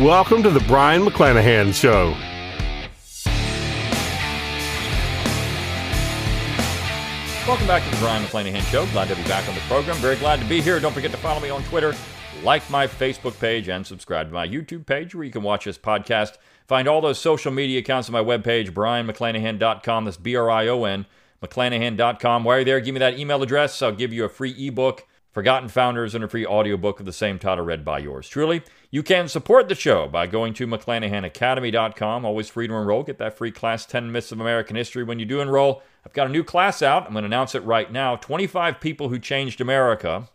Welcome 0.00 0.42
to 0.42 0.50
the 0.50 0.58
Brion 0.58 1.02
McClanahan 1.02 1.72
Show. 1.72 2.10
Welcome 7.46 7.68
back 7.68 7.84
to 7.84 7.90
the 7.90 7.96
Brion 7.98 8.24
McClanahan 8.24 8.68
Show. 8.72 8.86
Glad 8.86 9.06
to 9.06 9.14
be 9.14 9.22
back 9.22 9.48
on 9.48 9.54
the 9.54 9.60
program. 9.60 9.94
Very 9.98 10.16
glad 10.16 10.40
to 10.40 10.46
be 10.46 10.60
here. 10.60 10.80
Don't 10.80 10.92
forget 10.92 11.12
to 11.12 11.16
follow 11.18 11.38
me 11.38 11.48
on 11.48 11.62
Twitter, 11.62 11.94
like 12.42 12.68
my 12.68 12.88
Facebook 12.88 13.38
page, 13.38 13.68
and 13.68 13.86
subscribe 13.86 14.26
to 14.26 14.34
my 14.34 14.48
YouTube 14.48 14.84
page 14.84 15.14
where 15.14 15.22
you 15.22 15.30
can 15.30 15.44
watch 15.44 15.64
this 15.64 15.78
podcast. 15.78 16.38
Find 16.66 16.88
all 16.88 17.00
those 17.00 17.20
social 17.20 17.52
media 17.52 17.78
accounts 17.78 18.08
on 18.08 18.14
my 18.14 18.20
webpage, 18.24 18.70
brionmcclanahan.com. 18.70 20.06
That's 20.06 20.16
B 20.16 20.34
R 20.34 20.50
I 20.50 20.66
O 20.66 20.82
N, 20.86 21.06
mcclanahan.com. 21.40 22.42
While 22.42 22.56
you're 22.56 22.58
you 22.58 22.64
there, 22.64 22.80
give 22.80 22.94
me 22.94 22.98
that 22.98 23.16
email 23.16 23.44
address. 23.44 23.80
I'll 23.80 23.92
give 23.92 24.12
you 24.12 24.24
a 24.24 24.28
free 24.28 24.66
ebook 24.66 25.06
Forgotten 25.34 25.68
Founders, 25.68 26.14
and 26.14 26.22
a 26.22 26.28
free 26.28 26.46
audiobook 26.46 27.00
of 27.00 27.06
the 27.06 27.12
same 27.12 27.40
title 27.40 27.64
read 27.64 27.84
by 27.84 27.98
yours 27.98 28.28
truly. 28.28 28.62
You 28.92 29.02
can 29.02 29.26
support 29.26 29.68
the 29.68 29.74
show 29.74 30.06
by 30.06 30.28
going 30.28 30.54
to 30.54 30.66
McClanahanacademy.com. 30.68 32.24
Always 32.24 32.48
free 32.48 32.68
to 32.68 32.74
enroll. 32.74 33.02
Get 33.02 33.18
that 33.18 33.36
free 33.36 33.50
class 33.50 33.84
10 33.84 34.12
Myths 34.12 34.30
of 34.30 34.40
American 34.40 34.76
History 34.76 35.02
when 35.02 35.18
you 35.18 35.24
do 35.24 35.40
enroll. 35.40 35.82
I've 36.06 36.12
got 36.12 36.28
a 36.28 36.30
new 36.30 36.44
class 36.44 36.82
out. 36.82 37.04
I'm 37.04 37.14
going 37.14 37.24
to 37.24 37.26
announce 37.26 37.56
it 37.56 37.64
right 37.64 37.90
now 37.90 38.14
25 38.14 38.78
People 38.78 39.08
Who 39.08 39.18
Changed 39.18 39.60
America. 39.60 40.28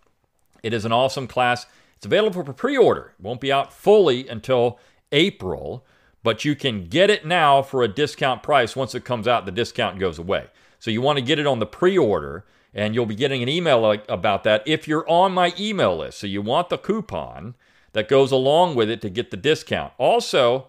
It 0.63 0.73
is 0.73 0.83
an 0.83 0.91
awesome 0.91 1.27
class. 1.27 1.65
It's 1.95 2.05
available 2.05 2.43
for 2.43 2.51
pre 2.51 2.77
order. 2.77 3.13
It 3.17 3.23
won't 3.23 3.39
be 3.39 3.53
out 3.53 3.73
fully 3.73 4.27
until 4.27 4.79
April, 5.13 5.85
but 6.23 6.43
you 6.43 6.57
can 6.57 6.87
get 6.87 7.09
it 7.09 7.25
now 7.25 7.61
for 7.61 7.83
a 7.83 7.87
discount 7.87 8.43
price. 8.43 8.75
Once 8.75 8.93
it 8.93 9.05
comes 9.05 9.29
out, 9.29 9.45
the 9.45 9.51
discount 9.53 9.97
goes 9.97 10.19
away. 10.19 10.47
So 10.77 10.91
you 10.91 11.01
want 11.01 11.19
to 11.19 11.23
get 11.23 11.39
it 11.39 11.47
on 11.47 11.59
the 11.59 11.65
pre 11.65 11.97
order 11.97 12.43
and 12.73 12.93
you'll 12.93 13.05
be 13.05 13.15
getting 13.15 13.41
an 13.41 13.49
email 13.49 13.91
about 14.07 14.43
that 14.43 14.63
if 14.65 14.87
you're 14.87 15.07
on 15.09 15.33
my 15.33 15.53
email 15.59 15.97
list. 15.97 16.19
So 16.19 16.27
you 16.27 16.41
want 16.41 16.69
the 16.69 16.77
coupon 16.77 17.55
that 17.93 18.07
goes 18.07 18.31
along 18.31 18.75
with 18.75 18.89
it 18.89 19.01
to 19.01 19.09
get 19.09 19.31
the 19.31 19.37
discount. 19.37 19.93
Also, 19.97 20.67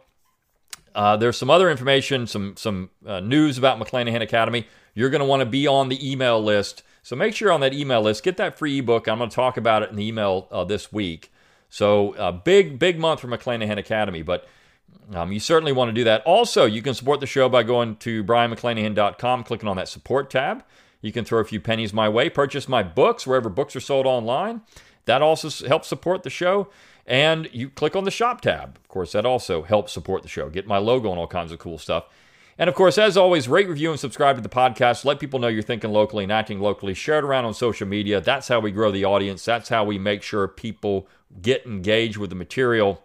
uh, 0.95 1.17
there's 1.17 1.37
some 1.37 1.51
other 1.51 1.71
information, 1.71 2.27
some 2.27 2.57
some 2.57 2.91
uh, 3.07 3.21
news 3.21 3.59
about 3.59 3.79
McClanahan 3.79 4.23
Academy. 4.23 4.67
You're 4.95 5.11
going 5.11 5.21
to 5.21 5.27
want 5.27 5.41
to 5.41 5.47
be 5.47 5.67
on 5.67 5.89
the 5.89 6.11
email 6.11 6.43
list. 6.43 6.83
So 7.03 7.17
make 7.17 7.35
sure 7.35 7.47
you're 7.47 7.55
on 7.55 7.61
that 7.61 7.73
email 7.73 8.03
list. 8.03 8.23
Get 8.23 8.37
that 8.39 8.59
free 8.59 8.79
ebook. 8.79 9.09
I'm 9.09 9.19
going 9.19 9.31
to 9.31 9.35
talk 9.35 9.57
about 9.57 9.83
it 9.83 9.91
in 9.91 9.97
the 9.97 10.07
email 10.07 10.49
uh, 10.51 10.65
this 10.65 10.93
week. 10.93 11.33
So 11.69 12.15
uh, 12.15 12.33
big 12.33 12.79
big 12.79 12.99
month 12.99 13.21
for 13.21 13.29
McClanahan 13.29 13.79
Academy, 13.79 14.23
but. 14.23 14.47
Um, 15.13 15.33
you 15.33 15.41
certainly 15.41 15.73
want 15.73 15.89
to 15.89 15.93
do 15.93 16.05
that. 16.05 16.23
Also, 16.23 16.67
you 16.67 16.83
can 16.83 16.95
support 16.95 17.19
the 17.19 17.27
show 17.27 17.49
by 17.49 17.65
going 17.65 17.97
to 17.97 18.23
brionmcclanahan.com, 18.23 19.43
clicking 19.43 19.69
on 19.69 19.77
that 19.77 19.89
support 19.89 20.31
tab. 20.31 20.63
You 21.03 21.13
can 21.13 21.25
throw 21.25 21.41
a 21.41 21.45
few 21.45 21.61
pennies 21.61 21.93
my 21.93 22.09
way. 22.09 22.29
Purchase 22.29 22.69
my 22.69 22.83
books 22.83 23.27
wherever 23.27 23.49
books 23.49 23.75
are 23.75 23.81
sold 23.81 24.07
online. 24.07 24.63
That 25.07 25.23
also 25.23 25.67
helps 25.67 25.89
support 25.89 26.23
the 26.23 26.31
show. 26.31 26.69
And 27.07 27.49
you 27.53 27.71
click 27.71 27.97
on 27.97 28.05
the 28.05 28.11
shop 28.11 28.41
tab. 28.41 28.77
Of 28.77 28.89
course, 28.89 29.13
that 29.13 29.27
also 29.27 29.63
helps 29.63 29.93
support 29.93 30.23
the 30.23 30.29
show. 30.29 30.49
Get 30.51 30.67
my 30.67 30.79
logo 30.79 31.11
and 31.11 31.19
all 31.19 31.27
kinds 31.27 31.53
of 31.53 31.59
cool 31.59 31.79
stuff. 31.79 32.05
And 32.59 32.69
of 32.69 32.75
course, 32.75 32.99
as 32.99 33.17
always, 33.17 33.49
rate, 33.49 33.69
review, 33.69 33.91
and 33.91 33.99
subscribe 33.99 34.37
to 34.37 34.43
the 34.43 34.49
podcast. 34.51 35.07
Let 35.07 35.19
people 35.19 35.41
know 35.41 35.49
you're 35.49 35.63
thinking 35.63 35.93
locally 35.93 36.25
and 36.25 36.33
acting 36.33 36.61
locally. 36.61 36.93
Share 36.93 37.19
it 37.19 37.25
around 37.25 37.47
on 37.47 37.55
social 37.55 37.89
media. 37.89 38.21
That's 38.21 38.49
how 38.49 38.61
we 38.61 38.71
grow 38.71 38.93
the 38.93 39.07
audience. 39.07 39.45
That's 39.45 39.71
how 39.71 39.85
we 39.85 39.99
make 39.99 40.23
sure 40.23 40.47
people 40.47 41.09
get 41.41 41.65
engaged 41.65 42.19
with 42.19 42.29
the 42.29 42.37
material. 42.37 43.03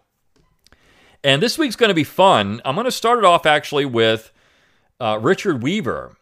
And 1.24 1.42
this 1.42 1.58
week's 1.58 1.78
going 1.78 1.90
to 1.90 1.96
be 1.96 2.04
fun. 2.04 2.62
I'm 2.66 2.76
going 2.76 2.86
to 2.86 2.92
start 2.92 3.18
it 3.18 3.26
off 3.26 3.46
actually 3.46 3.86
with 3.86 4.32
uh, 5.00 5.20
Richard 5.22 5.64
Weaver. 5.64 6.18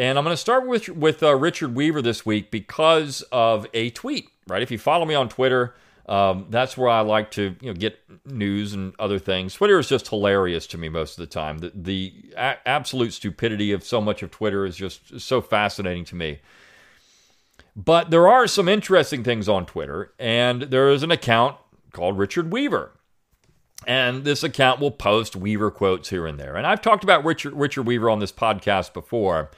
And 0.00 0.16
I'm 0.16 0.24
going 0.24 0.32
to 0.32 0.40
start 0.40 0.66
with 0.66 0.88
with 0.88 1.22
uh, 1.22 1.36
Richard 1.36 1.74
Weaver 1.74 2.00
this 2.00 2.24
week 2.24 2.50
because 2.50 3.20
of 3.30 3.66
a 3.74 3.90
tweet. 3.90 4.30
Right, 4.48 4.62
if 4.62 4.70
you 4.70 4.78
follow 4.78 5.04
me 5.04 5.14
on 5.14 5.28
Twitter, 5.28 5.74
um, 6.06 6.46
that's 6.48 6.74
where 6.74 6.88
I 6.88 7.00
like 7.02 7.30
to 7.32 7.54
you 7.60 7.68
know 7.68 7.74
get 7.74 7.98
news 8.24 8.72
and 8.72 8.94
other 8.98 9.18
things. 9.18 9.52
Twitter 9.52 9.78
is 9.78 9.90
just 9.90 10.08
hilarious 10.08 10.66
to 10.68 10.78
me 10.78 10.88
most 10.88 11.18
of 11.18 11.28
the 11.28 11.30
time. 11.30 11.58
The, 11.58 11.72
the 11.74 12.14
a- 12.34 12.66
absolute 12.66 13.12
stupidity 13.12 13.72
of 13.72 13.84
so 13.84 14.00
much 14.00 14.22
of 14.22 14.30
Twitter 14.30 14.64
is 14.64 14.74
just 14.74 15.20
so 15.20 15.42
fascinating 15.42 16.06
to 16.06 16.16
me. 16.16 16.38
But 17.76 18.10
there 18.10 18.26
are 18.26 18.46
some 18.46 18.70
interesting 18.70 19.22
things 19.22 19.50
on 19.50 19.66
Twitter, 19.66 20.14
and 20.18 20.62
there 20.62 20.88
is 20.88 21.02
an 21.02 21.10
account 21.10 21.58
called 21.92 22.16
Richard 22.16 22.50
Weaver. 22.50 22.92
And 23.86 24.24
this 24.24 24.42
account 24.42 24.80
will 24.80 24.92
post 24.92 25.36
Weaver 25.36 25.70
quotes 25.70 26.08
here 26.08 26.26
and 26.26 26.40
there. 26.40 26.56
And 26.56 26.66
I've 26.66 26.80
talked 26.80 27.04
about 27.04 27.22
Richard, 27.22 27.52
Richard 27.52 27.82
Weaver 27.82 28.08
on 28.08 28.18
this 28.18 28.32
podcast 28.32 28.94
before. 28.94 29.50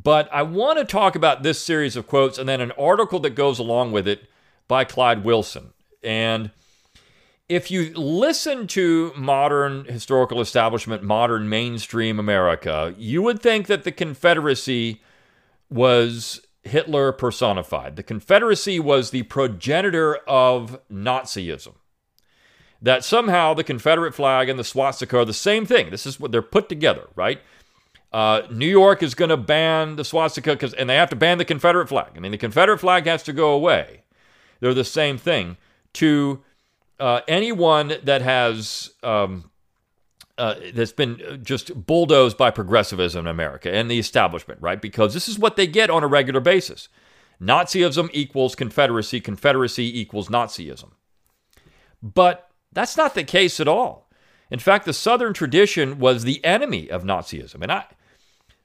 But 0.00 0.28
I 0.32 0.42
want 0.42 0.78
to 0.78 0.84
talk 0.84 1.16
about 1.16 1.42
this 1.42 1.60
series 1.60 1.96
of 1.96 2.06
quotes 2.06 2.38
and 2.38 2.48
then 2.48 2.60
an 2.60 2.70
article 2.72 3.18
that 3.20 3.30
goes 3.30 3.58
along 3.58 3.90
with 3.90 4.06
it 4.06 4.28
by 4.68 4.84
Clyde 4.84 5.24
Wilson. 5.24 5.72
And 6.04 6.52
if 7.48 7.70
you 7.70 7.92
listen 7.94 8.68
to 8.68 9.12
modern 9.16 9.86
historical 9.86 10.40
establishment, 10.40 11.02
modern 11.02 11.48
mainstream 11.48 12.20
America, 12.20 12.94
you 12.96 13.22
would 13.22 13.40
think 13.40 13.66
that 13.66 13.82
the 13.82 13.90
Confederacy 13.90 15.02
was 15.68 16.42
Hitler 16.62 17.10
personified. 17.10 17.96
The 17.96 18.02
Confederacy 18.04 18.78
was 18.78 19.10
the 19.10 19.24
progenitor 19.24 20.16
of 20.28 20.78
Nazism. 20.92 21.74
That 22.80 23.04
somehow 23.04 23.54
the 23.54 23.64
Confederate 23.64 24.14
flag 24.14 24.48
and 24.48 24.58
the 24.58 24.64
swastika 24.64 25.18
are 25.18 25.24
the 25.24 25.32
same 25.32 25.66
thing. 25.66 25.90
This 25.90 26.06
is 26.06 26.20
what 26.20 26.30
they're 26.30 26.42
put 26.42 26.68
together, 26.68 27.08
right? 27.16 27.40
Uh, 28.12 28.42
New 28.50 28.68
York 28.68 29.02
is 29.02 29.14
going 29.14 29.28
to 29.28 29.36
ban 29.36 29.96
the 29.96 30.04
swastika 30.04 30.52
because, 30.52 30.72
and 30.74 30.88
they 30.88 30.96
have 30.96 31.10
to 31.10 31.16
ban 31.16 31.38
the 31.38 31.44
Confederate 31.44 31.88
flag. 31.88 32.12
I 32.16 32.20
mean, 32.20 32.32
the 32.32 32.38
Confederate 32.38 32.78
flag 32.78 33.06
has 33.06 33.22
to 33.24 33.32
go 33.32 33.52
away. 33.52 34.02
They're 34.60 34.74
the 34.74 34.84
same 34.84 35.18
thing. 35.18 35.56
To 35.94 36.42
uh, 37.00 37.20
anyone 37.28 37.94
that 38.02 38.22
has 38.22 38.90
um, 39.02 39.50
uh, 40.38 40.54
that's 40.72 40.92
been 40.92 41.40
just 41.42 41.86
bulldozed 41.86 42.38
by 42.38 42.50
progressivism 42.50 43.26
in 43.26 43.30
America 43.30 43.72
and 43.72 43.90
the 43.90 43.98
establishment, 43.98 44.60
right? 44.62 44.80
Because 44.80 45.12
this 45.12 45.28
is 45.28 45.38
what 45.38 45.56
they 45.56 45.66
get 45.66 45.90
on 45.90 46.04
a 46.04 46.06
regular 46.06 46.40
basis. 46.40 46.88
Nazism 47.40 48.08
equals 48.12 48.54
Confederacy. 48.54 49.20
Confederacy 49.20 50.00
equals 50.00 50.28
Nazism. 50.28 50.92
But 52.02 52.50
that's 52.72 52.96
not 52.96 53.14
the 53.14 53.24
case 53.24 53.60
at 53.60 53.68
all. 53.68 54.08
In 54.50 54.58
fact, 54.58 54.86
the 54.86 54.92
Southern 54.92 55.34
tradition 55.34 55.98
was 55.98 56.22
the 56.22 56.44
enemy 56.44 56.90
of 56.90 57.04
Nazism. 57.04 57.62
And 57.62 57.72
I, 57.72 57.84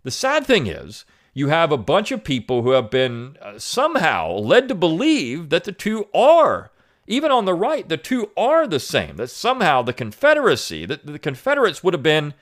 the 0.04 0.12
sad 0.12 0.46
thing 0.46 0.68
is, 0.68 1.06
you 1.34 1.48
have 1.48 1.72
a 1.72 1.78
bunch 1.78 2.12
of 2.12 2.24
people 2.24 2.62
who 2.62 2.72
have 2.72 2.92
been 2.92 3.38
uh, 3.42 3.58
somehow 3.58 4.32
led 4.34 4.68
to 4.68 4.76
believe 4.76 5.50
that 5.50 5.64
the 5.64 5.72
two 5.72 6.08
are, 6.14 6.72
even 7.08 7.32
on 7.32 7.46
the 7.46 7.56
right, 7.56 7.90
the 7.90 7.98
two 7.98 8.32
are 8.38 8.68
the 8.68 8.80
same. 8.80 9.18
That 9.18 9.30
somehow 9.30 9.82
the 9.82 9.94
Confederacy, 9.94 10.86
that 10.86 11.06
the 11.06 11.20
Confederates 11.20 11.84
would 11.84 11.94
have 11.94 12.04
been 12.04 12.34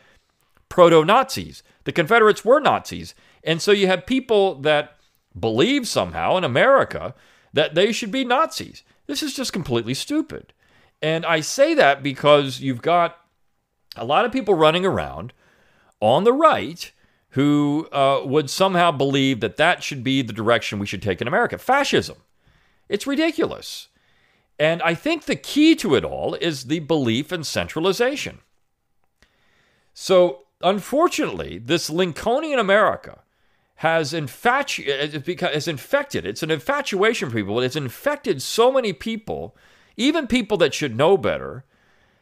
proto 0.67 1.05
Nazis. 1.05 1.63
The 1.85 1.91
Confederates 1.91 2.43
were 2.43 2.59
Nazis. 2.59 3.15
And 3.43 3.61
so 3.61 3.71
you 3.71 3.87
have 3.87 4.05
people 4.05 4.55
that 4.55 4.97
believe 5.39 5.87
somehow 5.87 6.37
in 6.37 6.43
America 6.43 7.15
that 7.53 7.75
they 7.75 7.91
should 7.91 8.11
be 8.11 8.25
Nazis. 8.25 8.83
This 9.07 9.23
is 9.23 9.33
just 9.33 9.53
completely 9.53 9.93
stupid. 9.93 10.53
And 11.01 11.25
I 11.25 11.39
say 11.41 11.73
that 11.73 12.03
because 12.03 12.59
you've 12.59 12.81
got 12.81 13.17
a 13.95 14.05
lot 14.05 14.25
of 14.25 14.31
people 14.31 14.53
running 14.53 14.85
around 14.85 15.33
on 15.99 16.23
the 16.23 16.33
right 16.33 16.91
who 17.31 17.87
uh, 17.91 18.21
would 18.25 18.49
somehow 18.49 18.91
believe 18.91 19.39
that 19.39 19.57
that 19.57 19.83
should 19.83 20.03
be 20.03 20.21
the 20.21 20.33
direction 20.33 20.79
we 20.79 20.85
should 20.85 21.01
take 21.01 21.21
in 21.21 21.27
America. 21.27 21.57
Fascism. 21.57 22.17
It's 22.89 23.07
ridiculous. 23.07 23.87
And 24.59 24.81
I 24.81 24.93
think 24.93 25.25
the 25.25 25.35
key 25.35 25.75
to 25.77 25.95
it 25.95 26.03
all 26.03 26.35
is 26.35 26.65
the 26.65 26.79
belief 26.79 27.31
in 27.31 27.43
centralization. 27.43 28.39
So, 29.93 30.43
unfortunately, 30.61 31.57
this 31.57 31.89
Lincolnian 31.89 32.59
America 32.59 33.19
has 33.75 34.13
infatu- 34.13 34.85
it's 34.85 35.67
infected. 35.67 36.25
It's 36.25 36.43
an 36.43 36.51
infatuation 36.51 37.29
for 37.29 37.37
people. 37.37 37.59
It's 37.59 37.75
infected 37.75 38.41
so 38.41 38.71
many 38.71 38.93
people, 38.93 39.55
even 39.97 40.27
people 40.27 40.57
that 40.57 40.73
should 40.73 40.95
know 40.95 41.17
better, 41.17 41.65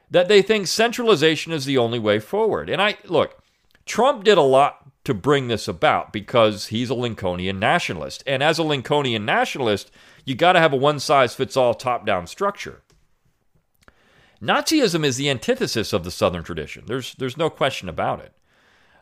that 0.10 0.28
they 0.28 0.42
think 0.42 0.68
centralization 0.68 1.52
is 1.52 1.66
the 1.66 1.78
only 1.78 2.00
way 2.00 2.20
forward. 2.20 2.70
And 2.70 2.82
I 2.82 2.98
look, 3.06 3.44
Trump 3.86 4.24
did 4.24 4.38
a 4.38 4.42
lot 4.42 4.79
to 5.10 5.14
bring 5.16 5.48
this 5.48 5.68
about 5.68 6.14
because 6.14 6.68
he's 6.68 6.92
a 6.92 6.94
Lincolnian 6.94 7.60
nationalist. 7.60 8.24
And 8.28 8.44
as 8.44 8.60
a 8.60 8.64
Lincolnian 8.64 9.26
nationalist, 9.26 9.90
you 10.24 10.36
got 10.36 10.54
to 10.54 10.60
have 10.60 10.72
a 10.72 10.76
one 10.76 11.00
size 11.00 11.34
fits 11.34 11.58
all 11.58 11.74
top 11.74 12.06
down 12.06 12.28
structure. 12.28 12.84
Nazism 14.40 15.04
is 15.04 15.18
the 15.18 15.28
antithesis 15.28 15.94
of 15.94 16.04
the 16.04 16.12
Southern 16.12 16.44
tradition. 16.44 16.84
There's, 16.86 17.16
there's 17.16 17.38
no 17.38 17.50
question 17.50 17.90
about 17.90 18.20
it. 18.20 18.34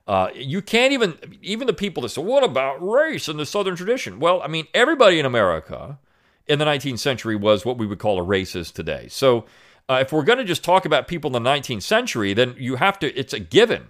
Uh, 0.07 0.30
you 0.33 0.62
can't 0.62 0.94
even, 0.94 1.18
even 1.42 1.68
the 1.68 1.74
people 1.74 2.04
that 2.04 2.09
say, 2.09 2.21
what 2.21 2.42
about 2.42 2.81
race 2.81 3.27
in 3.27 3.36
the 3.36 3.45
Southern 3.45 3.75
tradition? 3.75 4.18
Well, 4.18 4.42
I 4.42 4.48
mean, 4.48 4.68
everybody 4.74 5.19
in 5.19 5.25
America 5.25 6.00
in 6.48 6.57
the 6.57 6.65
19th 6.65 7.00
century 7.00 7.36
was 7.36 7.65
what 7.65 7.77
we 7.77 7.86
would 7.86 8.00
call 8.00 8.18
a 8.18 8.25
racist 8.25 8.71
today. 8.75 9.09
So 9.09 9.44
uh, 9.89 10.00
if 10.01 10.13
we're 10.13 10.24
going 10.24 10.39
to 10.39 10.45
just 10.45 10.63
talk 10.63 10.86
about 10.86 11.09
people 11.09 11.36
in 11.36 11.44
the 11.44 11.50
19th 11.50 11.83
century, 11.83 12.33
then 12.33 12.56
you 12.57 12.77
have 12.77 12.98
to, 13.00 13.13
it's 13.13 13.33
a 13.33 13.42
given. 13.42 13.88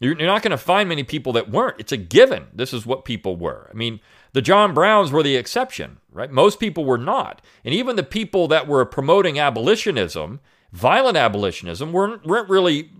You're, 0.00 0.18
you're 0.18 0.26
not 0.26 0.42
going 0.42 0.50
to 0.50 0.58
find 0.58 0.88
many 0.88 1.02
people 1.04 1.32
that 1.34 1.50
weren't. 1.50 1.78
It's 1.78 1.92
a 1.92 1.96
given. 1.96 2.46
This 2.52 2.72
is 2.72 2.86
what 2.86 3.04
people 3.04 3.36
were. 3.36 3.68
I 3.70 3.74
mean, 3.74 4.00
the 4.32 4.42
John 4.42 4.74
Browns 4.74 5.12
were 5.12 5.22
the 5.22 5.36
exception, 5.36 5.98
right? 6.12 6.30
Most 6.30 6.58
people 6.60 6.84
were 6.84 6.98
not. 6.98 7.40
And 7.64 7.74
even 7.74 7.96
the 7.96 8.02
people 8.02 8.48
that 8.48 8.66
were 8.66 8.84
promoting 8.84 9.38
abolitionism, 9.38 10.40
violent 10.72 11.16
abolitionism, 11.16 11.92
weren't, 11.92 12.26
weren't 12.26 12.48
really 12.48 12.90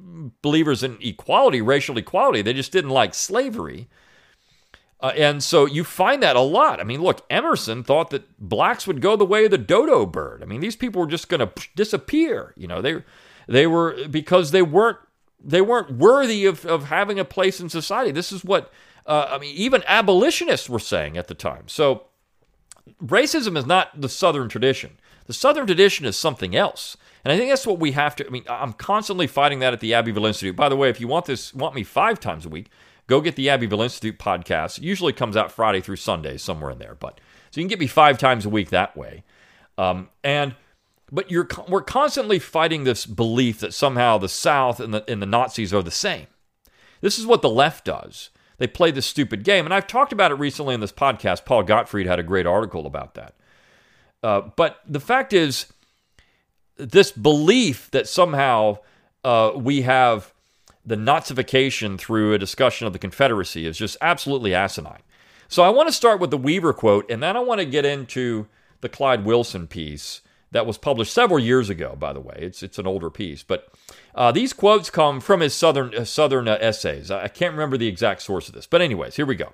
believers 0.43 0.83
in 0.83 0.99
equality, 1.01 1.61
racial 1.61 1.99
equality. 1.99 2.43
They 2.43 2.53
just 2.53 2.73
didn't 2.73 2.91
like 2.91 3.15
slavery. 3.15 3.89
Uh, 5.01 5.13
and 5.17 5.43
so 5.43 5.67
you 5.67 5.85
find 5.85 6.23
that 6.23 6.37
a 6.37 6.41
lot. 6.41 6.81
I 6.81 6.85
mean, 6.85 7.03
look, 7.03 7.27
Emerson 7.29 7.83
thought 7.83 8.11
that 8.11 8.39
blacks 8.39 8.87
would 8.87 9.03
go 9.03 9.17
the 9.17 9.27
way 9.27 9.45
of 9.45 9.51
the 9.51 9.59
dodo 9.59 10.07
bird. 10.07 10.43
I 10.43 10.47
mean, 10.47 10.61
these 10.61 10.77
people 10.77 11.03
were 11.03 11.09
just 11.09 11.29
going 11.29 11.41
to 11.41 11.53
disappear. 11.75 12.55
You 12.57 12.69
know, 12.69 12.81
they 12.81 13.03
they 13.47 13.67
were 13.67 14.09
because 14.09 14.51
they 14.51 14.63
weren't 14.63 14.99
they 15.43 15.61
weren't 15.61 15.93
worthy 15.93 16.47
of, 16.47 16.65
of 16.67 16.85
having 16.85 17.19
a 17.19 17.25
place 17.25 17.61
in 17.61 17.69
society. 17.69 18.11
This 18.11 18.33
is 18.33 18.45
what 18.45 18.73
uh, 19.07 19.29
I 19.31 19.39
mean. 19.39 19.55
Even 19.57 19.83
abolitionists 19.87 20.69
were 20.69 20.79
saying 20.79 21.17
at 21.17 21.29
the 21.29 21.35
time. 21.35 21.69
So 21.69 22.07
racism 23.03 23.57
is 23.57 23.67
not 23.67 24.01
the 24.01 24.09
Southern 24.09 24.49
tradition. 24.49 24.99
The 25.27 25.35
Southern 25.35 25.67
tradition 25.67 26.07
is 26.07 26.17
something 26.17 26.55
else. 26.55 26.97
And 27.25 27.33
I 27.33 27.39
think 27.39 27.51
that's 27.51 27.67
what 27.67 27.79
we 27.79 27.93
have 27.93 28.15
to. 28.17 28.27
I 28.27 28.31
mean, 28.31 28.45
I'm 28.49 28.75
constantly 28.75 29.27
fighting 29.27 29.61
that 29.61 29.73
at 29.73 29.81
the 29.81 29.95
Abbeville 29.95 30.27
Institute. 30.27 30.57
By 30.57 30.69
the 30.69 30.77
way, 30.77 30.91
if 30.91 31.01
you 31.01 31.09
want 31.09 31.25
this, 31.25 31.55
want 31.55 31.75
me 31.75 31.83
five 31.83 32.21
times 32.21 32.45
a 32.45 32.51
week, 32.51 32.69
go 33.07 33.21
get 33.21 33.37
the 33.37 33.49
Abbeville 33.49 33.83
Institute 33.83 34.19
podcast. 34.19 34.79
It 34.79 34.85
usually 34.85 35.15
comes 35.15 35.37
out 35.37 35.51
Friday 35.51 35.81
through 35.81 35.97
Sunday, 35.97 36.37
somewhere 36.37 36.71
in 36.71 36.79
there. 36.79 36.95
But 36.95 37.21
so 37.51 37.61
you 37.61 37.65
can 37.65 37.69
get 37.69 37.81
me 37.81 37.87
five 37.87 38.19
times 38.19 38.45
a 38.45 38.51
week 38.51 38.71
that 38.71 38.95
way. 38.97 39.25
Um, 39.79 40.11
and 40.23 40.55
but 41.11 41.31
you're 41.31 41.49
we're 41.69 41.83
constantly 41.83 42.39
fighting 42.39 42.85
this 42.85 43.07
belief 43.07 43.61
that 43.61 43.75
somehow 43.75 44.19
the 44.19 44.29
South 44.29 44.81
and 44.81 44.95
the 44.95 45.09
and 45.11 45.21
the 45.21 45.27
Nazis 45.27 45.73
are 45.73 45.83
the 45.83 45.91
same. 45.91 46.27
This 47.01 47.19
is 47.19 47.27
what 47.27 47.43
the 47.43 47.51
left 47.51 47.85
does. 47.85 48.31
They 48.59 48.67
play 48.67 48.91
this 48.91 49.07
stupid 49.07 49.43
game, 49.45 49.65
and 49.65 49.75
I've 49.75 49.87
talked 49.87 50.13
about 50.13 50.31
it 50.31 50.37
recently 50.37 50.75
in 50.75 50.81
this 50.81 50.93
podcast. 50.93 51.45
Paul 51.45 51.65
Gottfried 51.65 52.07
had 52.07 52.19
a 52.19 52.23
great 52.23 52.47
article 52.47 52.87
about 52.87 53.15
that. 53.15 53.35
Uh, 54.23 54.43
but 54.57 54.81
the 54.87 55.01
fact 55.01 55.33
is, 55.33 55.67
this 56.77 57.13
belief 57.13 57.91
that 57.91 58.09
somehow 58.09 58.79
uh, 59.23 59.53
we 59.55 59.83
have 59.83 60.33
the 60.87 60.97
Nazification 60.97 61.99
through 61.99 62.33
a 62.33 62.39
discussion 62.39 62.87
of 62.87 62.93
the 62.93 62.99
Confederacy 62.99 63.67
is 63.67 63.77
just 63.77 63.97
absolutely 64.01 64.55
asinine. 64.55 65.03
So 65.49 65.63
I 65.63 65.71
want 65.71 65.89
to 65.89 65.93
start 65.93 66.21
with 66.21 66.31
the 66.31 66.39
Weaver 66.39 66.73
quote, 66.73 67.11
and 67.11 67.23
then 67.23 67.37
I 67.37 67.41
want 67.41 67.61
to 67.61 67.67
get 67.67 67.85
into 67.85 68.47
the 68.81 68.89
Clyde 68.89 69.25
Wilson 69.25 69.67
piece 69.67 70.21
that 70.55 70.67
was 70.67 70.79
published 70.79 71.13
several 71.13 71.41
years 71.41 71.69
ago. 71.69 71.97
By 71.99 72.13
the 72.13 72.21
way, 72.21 72.37
it's 72.39 72.63
it's 72.63 72.79
an 72.79 72.87
older 72.87 73.11
piece, 73.11 73.43
but 73.43 73.69
uh, 74.15 74.31
these 74.31 74.53
quotes 74.53 74.89
come 74.89 75.21
from 75.21 75.41
his 75.41 75.53
southern 75.53 75.93
uh, 75.93 76.05
southern 76.05 76.47
uh, 76.47 76.57
essays. 76.61 77.11
I 77.11 77.27
can't 77.27 77.55
remember 77.55 77.77
the 77.77 77.89
exact 77.89 78.23
source 78.23 78.49
of 78.49 78.55
this, 78.55 78.67
but 78.67 78.81
anyways, 78.81 79.17
here 79.17 79.27
we 79.27 79.35
go. 79.35 79.53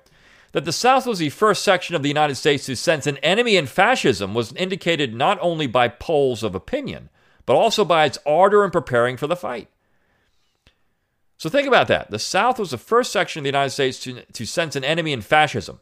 That 0.51 0.63
the 0.63 0.71
South 0.71 1.07
was 1.07 1.17
the 1.17 1.29
first 1.29 1.63
section 1.63 1.95
of 1.95 2.03
the 2.03 2.09
United 2.09 2.35
States 2.35 2.67
to 2.67 2.75
sense 2.75 3.07
an 3.07 3.17
enemy 3.17 3.55
in 3.57 3.65
fascism 3.65 4.35
was 4.35 4.53
indicated 4.53 5.15
not 5.15 5.39
only 5.41 5.65
by 5.65 5.87
polls 5.87 6.43
of 6.43 6.53
opinion, 6.53 7.09
but 7.47 7.55
also 7.55 7.83
by 7.83 8.05
its 8.05 8.19
ardor 8.23 8.63
in 8.63 8.69
preparing 8.69 9.17
for 9.17 9.25
the 9.25 9.35
fight. 9.35 9.69
So 11.37 11.49
think 11.49 11.67
about 11.67 11.87
that. 11.87 12.11
The 12.11 12.19
South 12.19 12.59
was 12.59 12.69
the 12.69 12.77
first 12.77 13.11
section 13.11 13.39
of 13.39 13.43
the 13.43 13.49
United 13.49 13.71
States 13.71 13.99
to, 14.01 14.21
to 14.21 14.45
sense 14.45 14.75
an 14.75 14.83
enemy 14.83 15.13
in 15.13 15.21
fascism. 15.21 15.79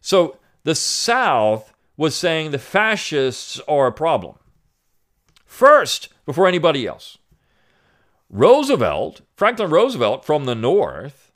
So 0.00 0.38
the 0.64 0.74
South 0.74 1.74
was 1.98 2.16
saying 2.16 2.50
the 2.50 2.58
fascists 2.58 3.60
are 3.68 3.88
a 3.88 3.92
problem. 3.92 4.36
First, 5.44 6.08
before 6.24 6.48
anybody 6.48 6.86
else. 6.86 7.18
Roosevelt, 8.30 9.20
Franklin 9.36 9.68
Roosevelt 9.68 10.24
from 10.24 10.46
the 10.46 10.54
North, 10.54 11.32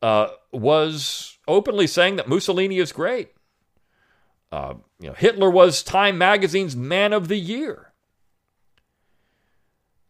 uh, 0.00 0.28
was 0.52 1.38
openly 1.48 1.88
saying 1.88 2.14
that 2.16 2.28
Mussolini 2.28 2.78
is 2.78 2.92
great. 2.92 3.32
Uh, 4.52 4.74
you 5.00 5.08
know, 5.08 5.14
Hitler 5.14 5.50
was 5.50 5.82
Time 5.82 6.16
magazine's 6.16 6.76
Man 6.76 7.12
of 7.12 7.26
the 7.26 7.38
Year 7.38 7.94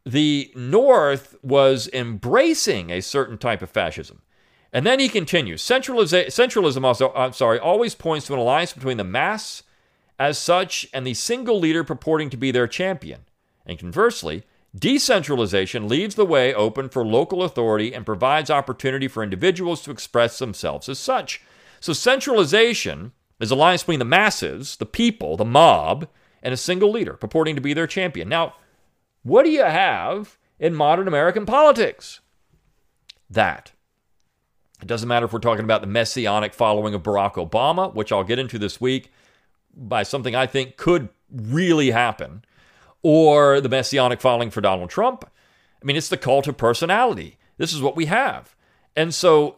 the 0.05 0.53
North 0.55 1.37
was 1.43 1.89
embracing 1.93 2.91
a 2.91 3.01
certain 3.01 3.39
type 3.39 3.63
of 3.63 3.71
fascism. 3.71 4.23
And 4.75 4.85
then 4.85 4.99
he 4.99 5.09
continues 5.09 5.63
Centraliza- 5.63 6.27
centralism, 6.27 6.85
also, 6.85 7.13
I'm 7.15 7.33
sorry, 7.33 7.61
always 7.61 7.95
points 7.95 8.27
to 8.27 8.33
an 8.33 8.41
alliance 8.41 8.73
between 8.73 8.97
the 8.97 9.05
mass 9.05 9.63
as 10.19 10.37
such 10.37 10.89
and 10.93 11.07
the 11.07 11.15
single 11.15 11.61
leader 11.61 11.85
purporting 11.85 12.29
to 12.31 12.37
be 12.37 12.51
their 12.51 12.67
champion. 12.67 13.21
And 13.65 13.79
conversely, 13.79 14.43
decentralization 14.77 15.89
leaves 15.89 16.17
the 16.17 16.27
way 16.27 16.53
open 16.53 16.89
for 16.89 17.07
local 17.07 17.45
authority 17.45 17.95
and 17.95 18.05
provides 18.05 18.51
opportunity 18.51 19.07
for 19.07 19.23
individuals 19.23 19.81
to 19.83 19.93
express 19.93 20.41
themselves 20.41 20.89
as 20.89 20.99
such. 20.99 21.41
So, 21.79 21.93
centralization 21.93 23.13
is 23.39 23.53
alliance 23.53 23.83
between 23.83 24.01
the 24.01 24.05
masses, 24.05 24.77
the 24.77 24.87
people, 24.87 25.37
the 25.37 25.45
mob, 25.45 26.09
and 26.43 26.53
a 26.53 26.57
single 26.57 26.91
leader 26.91 27.15
purporting 27.15 27.55
to 27.55 27.61
be 27.61 27.75
their 27.75 27.87
champion. 27.87 28.29
Now, 28.29 28.55
what 29.23 29.45
do 29.45 29.51
you 29.51 29.63
have 29.63 30.37
in 30.59 30.75
modern 30.75 31.07
American 31.07 31.47
politics? 31.47 32.21
That. 33.31 33.71
It 34.85 34.89
doesn't 34.89 35.09
matter 35.09 35.25
if 35.25 35.33
we're 35.33 35.39
talking 35.39 35.65
about 35.65 35.81
the 35.81 35.87
messianic 35.87 36.53
following 36.53 36.93
of 36.93 37.03
Barack 37.03 37.37
Obama, 37.37 37.95
which 37.95 38.13
I'll 38.13 38.23
get 38.23 38.39
into 38.39 38.59
this 38.59 38.83
week 38.83 39.11
by 39.75 40.03
something 40.03 40.35
I 40.35 40.47
think 40.47 40.77
could 40.77 41.09
really 41.33 41.91
happen, 41.91 42.45
or 43.03 43.63
the 43.63 43.71
messianic 43.71 44.21
following 44.21 44.51
for 44.51 44.61
Donald 44.61 44.91
Trump. 44.91 45.25
I 45.81 45.87
mean, 45.87 45.97
it's 45.97 46.11
the 46.11 46.19
cult 46.19 46.49
of 46.49 46.59
personality. 46.59 47.39
This 47.57 47.73
is 47.73 47.81
what 47.81 47.97
we 47.97 48.05
have. 48.05 48.55
And 48.95 49.15
so 49.15 49.57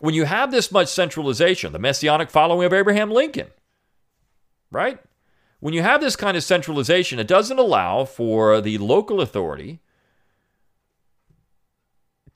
when 0.00 0.14
you 0.14 0.24
have 0.24 0.50
this 0.50 0.72
much 0.72 0.88
centralization, 0.88 1.72
the 1.72 1.78
messianic 1.78 2.28
following 2.28 2.66
of 2.66 2.72
Abraham 2.72 3.12
Lincoln, 3.12 3.52
right? 4.72 4.98
When 5.60 5.74
you 5.74 5.82
have 5.82 6.00
this 6.00 6.16
kind 6.16 6.36
of 6.36 6.42
centralization, 6.42 7.20
it 7.20 7.28
doesn't 7.28 7.60
allow 7.60 8.04
for 8.04 8.60
the 8.60 8.78
local 8.78 9.20
authority 9.20 9.78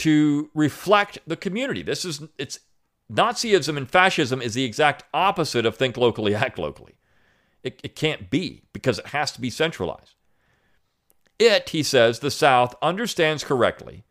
to 0.01 0.51
reflect 0.55 1.19
the 1.27 1.37
community. 1.37 1.83
This 1.83 2.05
is 2.05 2.23
it's 2.39 2.61
Nazism 3.13 3.77
and 3.77 3.91
fascism 3.91 4.41
is 4.41 4.55
the 4.55 4.65
exact 4.65 5.05
opposite 5.13 5.67
of 5.67 5.77
think 5.77 5.97
locally, 5.97 6.35
act 6.47 6.59
locally. 6.59 6.95
It, 7.63 7.81
it 7.83 7.95
can't 7.95 8.31
be 8.31 8.63
because 8.73 8.99
it 8.99 9.09
has 9.09 9.33
to 9.33 9.41
be 9.41 9.51
centralized. 9.51 10.15
It, 11.39 11.71
he 11.71 11.83
says, 11.83 12.19
the 12.19 12.31
South 12.31 12.75
understands 12.83 13.45
correctly 13.45 14.05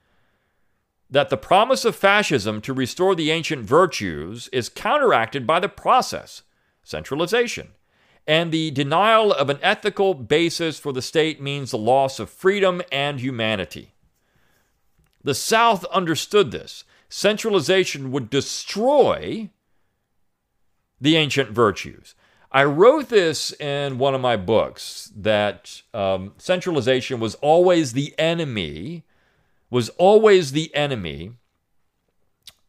that 1.09 1.29
the 1.29 1.37
promise 1.37 1.85
of 1.85 1.95
fascism 1.95 2.61
to 2.61 2.73
restore 2.73 3.15
the 3.15 3.31
ancient 3.31 3.65
virtues 3.65 4.47
is 4.49 4.69
counteracted 4.69 5.47
by 5.47 5.59
the 5.59 5.69
process, 5.69 6.43
centralization 6.83 7.69
and 8.29 8.51
the 8.51 8.69
denial 8.69 9.33
of 9.33 9.49
an 9.49 9.57
ethical 9.63 10.13
basis 10.13 10.77
for 10.77 10.93
the 10.93 11.01
state 11.01 11.41
means 11.41 11.71
the 11.71 11.77
loss 11.79 12.19
of 12.19 12.29
freedom 12.29 12.79
and 12.91 13.19
humanity. 13.19 13.95
The 15.23 15.35
South 15.35 15.85
understood 15.85 16.51
this. 16.51 16.83
Centralization 17.09 18.11
would 18.11 18.29
destroy 18.29 19.49
the 21.01 21.15
ancient 21.15 21.51
virtues. 21.51 22.15
I 22.51 22.63
wrote 22.63 23.09
this 23.09 23.51
in 23.59 23.99
one 23.99 24.15
of 24.15 24.21
my 24.21 24.35
books 24.35 25.11
that 25.15 25.81
um, 25.93 26.33
centralization 26.37 27.19
was 27.19 27.35
always 27.35 27.93
the 27.93 28.15
enemy, 28.17 29.03
was 29.69 29.89
always 29.89 30.51
the 30.51 30.73
enemy 30.73 31.33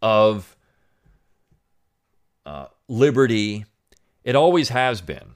of 0.02 0.56
uh, 2.44 2.66
liberty. 2.88 3.64
It 4.22 4.36
always 4.36 4.68
has 4.68 5.00
been. 5.00 5.34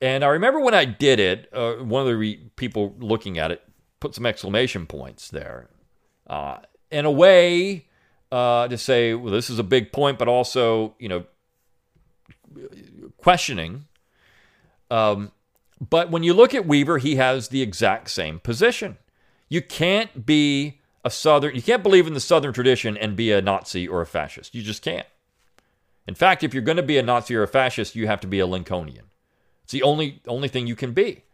And 0.00 0.24
I 0.24 0.28
remember 0.28 0.60
when 0.60 0.74
I 0.74 0.84
did 0.84 1.20
it, 1.20 1.48
uh, 1.52 1.74
one 1.74 2.02
of 2.02 2.06
the 2.06 2.16
re- 2.16 2.50
people 2.56 2.94
looking 2.98 3.38
at 3.38 3.50
it 3.50 3.62
put 4.00 4.14
some 4.14 4.26
exclamation 4.26 4.86
points 4.86 5.30
there. 5.30 5.68
Uh, 6.26 6.58
in 6.90 7.04
a 7.04 7.10
way, 7.10 7.86
uh, 8.32 8.68
to 8.68 8.78
say, 8.78 9.14
well, 9.14 9.32
this 9.32 9.50
is 9.50 9.58
a 9.58 9.64
big 9.64 9.92
point, 9.92 10.18
but 10.18 10.28
also, 10.28 10.94
you 10.98 11.08
know, 11.08 11.24
questioning. 13.18 13.86
Um, 14.90 15.32
but 15.90 16.10
when 16.10 16.22
you 16.22 16.32
look 16.32 16.54
at 16.54 16.66
Weaver, 16.66 16.98
he 16.98 17.16
has 17.16 17.48
the 17.48 17.62
exact 17.62 18.10
same 18.10 18.40
position. 18.40 18.96
You 19.48 19.62
can't 19.62 20.26
be 20.26 20.80
a 21.04 21.10
Southern, 21.10 21.54
you 21.54 21.62
can't 21.62 21.82
believe 21.82 22.06
in 22.06 22.14
the 22.14 22.20
Southern 22.20 22.52
tradition 22.52 22.96
and 22.96 23.14
be 23.14 23.30
a 23.30 23.40
Nazi 23.40 23.86
or 23.86 24.00
a 24.00 24.06
fascist. 24.06 24.54
You 24.54 24.62
just 24.62 24.82
can't. 24.82 25.06
In 26.06 26.14
fact, 26.14 26.42
if 26.42 26.54
you're 26.54 26.62
going 26.62 26.76
to 26.76 26.82
be 26.82 26.98
a 26.98 27.02
Nazi 27.02 27.34
or 27.34 27.42
a 27.42 27.48
fascist, 27.48 27.94
you 27.94 28.06
have 28.06 28.20
to 28.20 28.26
be 28.26 28.38
a 28.38 28.46
Lincolnian. 28.46 29.06
It's 29.64 29.72
the 29.72 29.82
only 29.82 30.22
only 30.28 30.48
thing 30.48 30.66
you 30.66 30.76
can 30.76 30.92
be. 30.92 31.24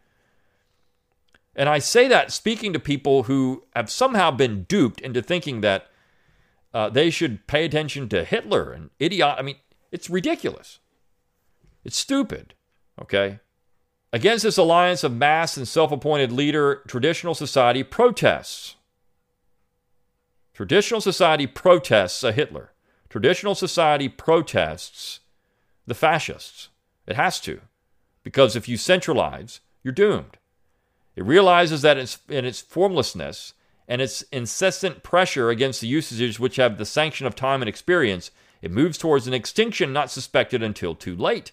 And 1.55 1.69
I 1.69 1.79
say 1.79 2.07
that 2.07 2.31
speaking 2.31 2.73
to 2.73 2.79
people 2.79 3.23
who 3.23 3.63
have 3.75 3.91
somehow 3.91 4.31
been 4.31 4.63
duped 4.63 4.99
into 5.01 5.21
thinking 5.21 5.61
that 5.61 5.87
uh, 6.73 6.89
they 6.89 7.09
should 7.09 7.45
pay 7.47 7.65
attention 7.65 8.09
to 8.09 8.23
Hitler 8.23 8.71
and 8.71 8.89
idiot. 8.99 9.35
I 9.37 9.43
mean, 9.43 9.57
it's 9.91 10.09
ridiculous. 10.09 10.79
It's 11.83 11.97
stupid. 11.97 12.55
Okay? 12.99 13.39
Against 14.11 14.43
this 14.43 14.57
alliance 14.57 15.03
of 15.03 15.13
mass 15.13 15.57
and 15.57 15.67
self 15.67 15.91
appointed 15.91 16.31
leader, 16.31 16.81
traditional 16.87 17.35
society 17.35 17.83
protests. 17.83 18.75
Traditional 20.53 21.01
society 21.01 21.47
protests 21.47 22.23
a 22.23 22.31
Hitler. 22.31 22.73
Traditional 23.09 23.55
society 23.55 24.09
protests 24.09 25.19
the 25.85 25.95
fascists. 25.95 26.69
It 27.05 27.15
has 27.15 27.39
to. 27.41 27.61
Because 28.23 28.55
if 28.55 28.69
you 28.69 28.77
centralize, 28.77 29.59
you're 29.83 29.93
doomed. 29.93 30.37
It 31.15 31.25
realizes 31.25 31.81
that 31.83 31.97
it's, 31.97 32.17
in 32.27 32.45
its 32.45 32.61
formlessness 32.61 33.53
and 33.87 34.01
its 34.01 34.23
incessant 34.31 35.03
pressure 35.03 35.49
against 35.49 35.81
the 35.81 35.87
usages 35.87 36.39
which 36.39 36.55
have 36.55 36.77
the 36.77 36.85
sanction 36.85 37.27
of 37.27 37.35
time 37.35 37.61
and 37.61 37.69
experience, 37.69 38.31
it 38.61 38.71
moves 38.71 38.97
towards 38.97 39.27
an 39.27 39.33
extinction 39.33 39.93
not 39.93 40.09
suspected 40.09 40.63
until 40.63 40.95
too 40.95 41.15
late. 41.15 41.51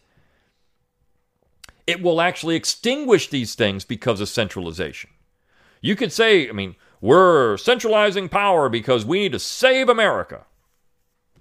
It 1.87 2.03
will 2.03 2.21
actually 2.21 2.57
extinguish 2.57 3.29
these 3.29 3.55
things 3.55 3.85
because 3.85 4.21
of 4.21 4.29
centralization. 4.29 5.11
You 5.81 5.97
could 5.97 6.13
say, 6.13 6.49
I 6.49 6.53
mean, 6.53 6.77
we're 7.01 7.57
centralizing 7.57 8.29
power 8.29 8.69
because 8.69 9.05
we 9.05 9.21
need 9.21 9.33
to 9.33 9.39
save 9.39 9.89
America. 9.89 10.47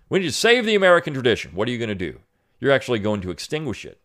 We 0.09 0.19
need 0.19 0.25
to 0.25 0.31
save 0.31 0.65
the 0.65 0.75
American 0.75 1.13
tradition. 1.13 1.51
What 1.53 1.67
are 1.67 1.71
you 1.71 1.77
going 1.77 1.89
to 1.89 1.95
do? 1.95 2.19
You're 2.59 2.71
actually 2.71 2.99
going 2.99 3.21
to 3.21 3.31
extinguish 3.31 3.85
it. 3.85 3.98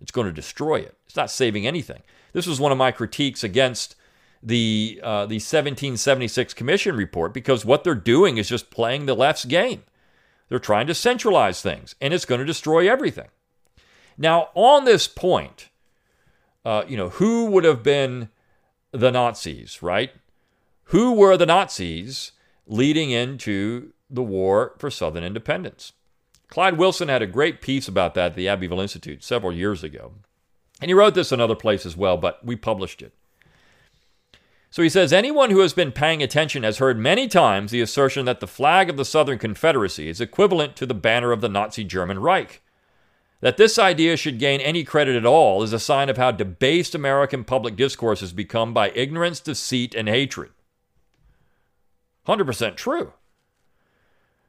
It's 0.00 0.10
going 0.10 0.26
to 0.26 0.32
destroy 0.32 0.76
it. 0.76 0.96
It's 1.06 1.16
not 1.16 1.30
saving 1.30 1.66
anything. 1.66 2.02
This 2.32 2.46
was 2.46 2.60
one 2.60 2.72
of 2.72 2.78
my 2.78 2.92
critiques 2.92 3.42
against 3.42 3.96
the 4.42 5.00
uh, 5.02 5.26
the 5.26 5.36
1776 5.36 6.54
Commission 6.54 6.96
report 6.96 7.32
because 7.32 7.64
what 7.64 7.82
they're 7.82 7.94
doing 7.94 8.36
is 8.36 8.48
just 8.48 8.70
playing 8.70 9.06
the 9.06 9.14
left's 9.14 9.44
game. 9.44 9.82
They're 10.48 10.58
trying 10.58 10.86
to 10.86 10.94
centralize 10.94 11.62
things, 11.62 11.94
and 12.00 12.14
it's 12.14 12.24
going 12.24 12.38
to 12.38 12.44
destroy 12.44 12.90
everything. 12.90 13.28
Now, 14.16 14.50
on 14.54 14.84
this 14.84 15.08
point, 15.08 15.70
uh, 16.64 16.84
you 16.86 16.96
know, 16.96 17.10
who 17.10 17.46
would 17.46 17.64
have 17.64 17.82
been 17.82 18.28
the 18.92 19.10
Nazis, 19.10 19.82
right? 19.82 20.12
Who 20.90 21.12
were 21.12 21.36
the 21.36 21.46
Nazis 21.46 22.32
leading 22.66 23.10
into 23.10 23.92
the 24.08 24.22
war 24.22 24.74
for 24.78 24.90
Southern 24.90 25.24
independence? 25.24 25.92
Clyde 26.48 26.78
Wilson 26.78 27.08
had 27.08 27.22
a 27.22 27.26
great 27.26 27.60
piece 27.60 27.88
about 27.88 28.14
that 28.14 28.32
at 28.32 28.34
the 28.34 28.48
Abbeville 28.48 28.80
Institute 28.80 29.24
several 29.24 29.52
years 29.52 29.82
ago. 29.82 30.12
And 30.80 30.88
he 30.88 30.94
wrote 30.94 31.14
this 31.14 31.32
in 31.32 31.40
other 31.40 31.54
places 31.54 31.86
as 31.86 31.96
well, 31.96 32.16
but 32.16 32.44
we 32.44 32.56
published 32.56 33.02
it. 33.02 33.12
So 34.70 34.82
he 34.82 34.88
says 34.88 35.12
anyone 35.12 35.50
who 35.50 35.60
has 35.60 35.72
been 35.72 35.92
paying 35.92 36.22
attention 36.22 36.62
has 36.62 36.78
heard 36.78 36.98
many 36.98 37.28
times 37.28 37.70
the 37.70 37.80
assertion 37.80 38.26
that 38.26 38.40
the 38.40 38.46
flag 38.46 38.90
of 38.90 38.96
the 38.96 39.04
Southern 39.04 39.38
Confederacy 39.38 40.08
is 40.08 40.20
equivalent 40.20 40.76
to 40.76 40.86
the 40.86 40.94
banner 40.94 41.32
of 41.32 41.40
the 41.40 41.48
Nazi 41.48 41.82
German 41.82 42.18
Reich. 42.18 42.60
That 43.40 43.56
this 43.56 43.78
idea 43.78 44.16
should 44.16 44.38
gain 44.38 44.60
any 44.60 44.84
credit 44.84 45.16
at 45.16 45.26
all 45.26 45.62
is 45.62 45.72
a 45.72 45.78
sign 45.78 46.08
of 46.08 46.16
how 46.16 46.30
debased 46.30 46.94
American 46.94 47.44
public 47.44 47.76
discourse 47.76 48.20
has 48.20 48.32
become 48.32 48.74
by 48.74 48.90
ignorance, 48.90 49.40
deceit, 49.40 49.94
and 49.94 50.08
hatred. 50.08 50.50
100% 52.26 52.76
true. 52.76 53.12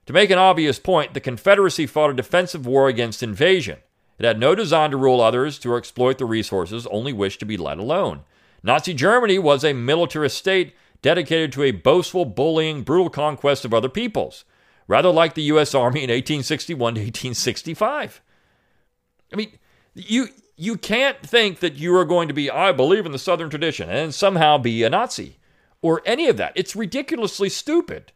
To 0.08 0.14
make 0.14 0.30
an 0.30 0.38
obvious 0.38 0.80
point, 0.80 1.14
the 1.14 1.20
Confederacy 1.20 1.86
fought 1.86 2.10
a 2.10 2.14
defensive 2.14 2.66
war 2.66 2.88
against 2.88 3.22
invasion. 3.22 3.80
It 4.18 4.26
had 4.26 4.40
no 4.40 4.56
design 4.56 4.92
to 4.92 4.98
rule 4.98 5.22
others, 5.22 5.60
to 5.60 5.76
exploit 5.76 6.18
the 6.18 6.26
resources, 6.26 6.88
only 6.88 7.12
wished 7.12 7.42
to 7.42 7.46
be 7.46 7.58
let 7.58 7.78
alone. 7.78 8.22
Nazi 8.64 8.94
Germany 8.94 9.38
was 9.38 9.64
a 9.64 9.74
militarist 9.74 10.38
state 10.38 10.74
dedicated 11.02 11.52
to 11.52 11.64
a 11.64 11.72
boastful, 11.72 12.24
bullying, 12.24 12.84
brutal 12.84 13.10
conquest 13.10 13.66
of 13.66 13.74
other 13.74 13.90
peoples, 13.90 14.46
rather 14.88 15.10
like 15.10 15.36
the 15.36 15.44
U.S. 15.44 15.76
Army 15.76 16.00
in 16.00 16.10
1861 16.10 16.96
to 16.96 17.02
1865. 17.02 18.22
I 19.32 19.36
mean, 19.36 19.58
you 19.94 20.30
you 20.56 20.78
can't 20.78 21.22
think 21.22 21.60
that 21.60 21.76
you 21.76 21.96
are 21.96 22.06
going 22.06 22.30
to 22.30 22.34
be, 22.34 22.50
I 22.50 22.72
believe 22.72 23.06
in 23.06 23.12
the 23.12 23.20
Southern 23.20 23.50
tradition, 23.50 23.90
and 23.90 24.16
somehow 24.16 24.58
be 24.58 24.84
a 24.84 24.90
Nazi 24.90 25.38
or 25.84 26.02
any 26.04 26.28
of 26.28 26.38
that. 26.38 26.54
It's 26.56 26.76
ridiculously 26.76 27.50
stupid. 27.50 28.12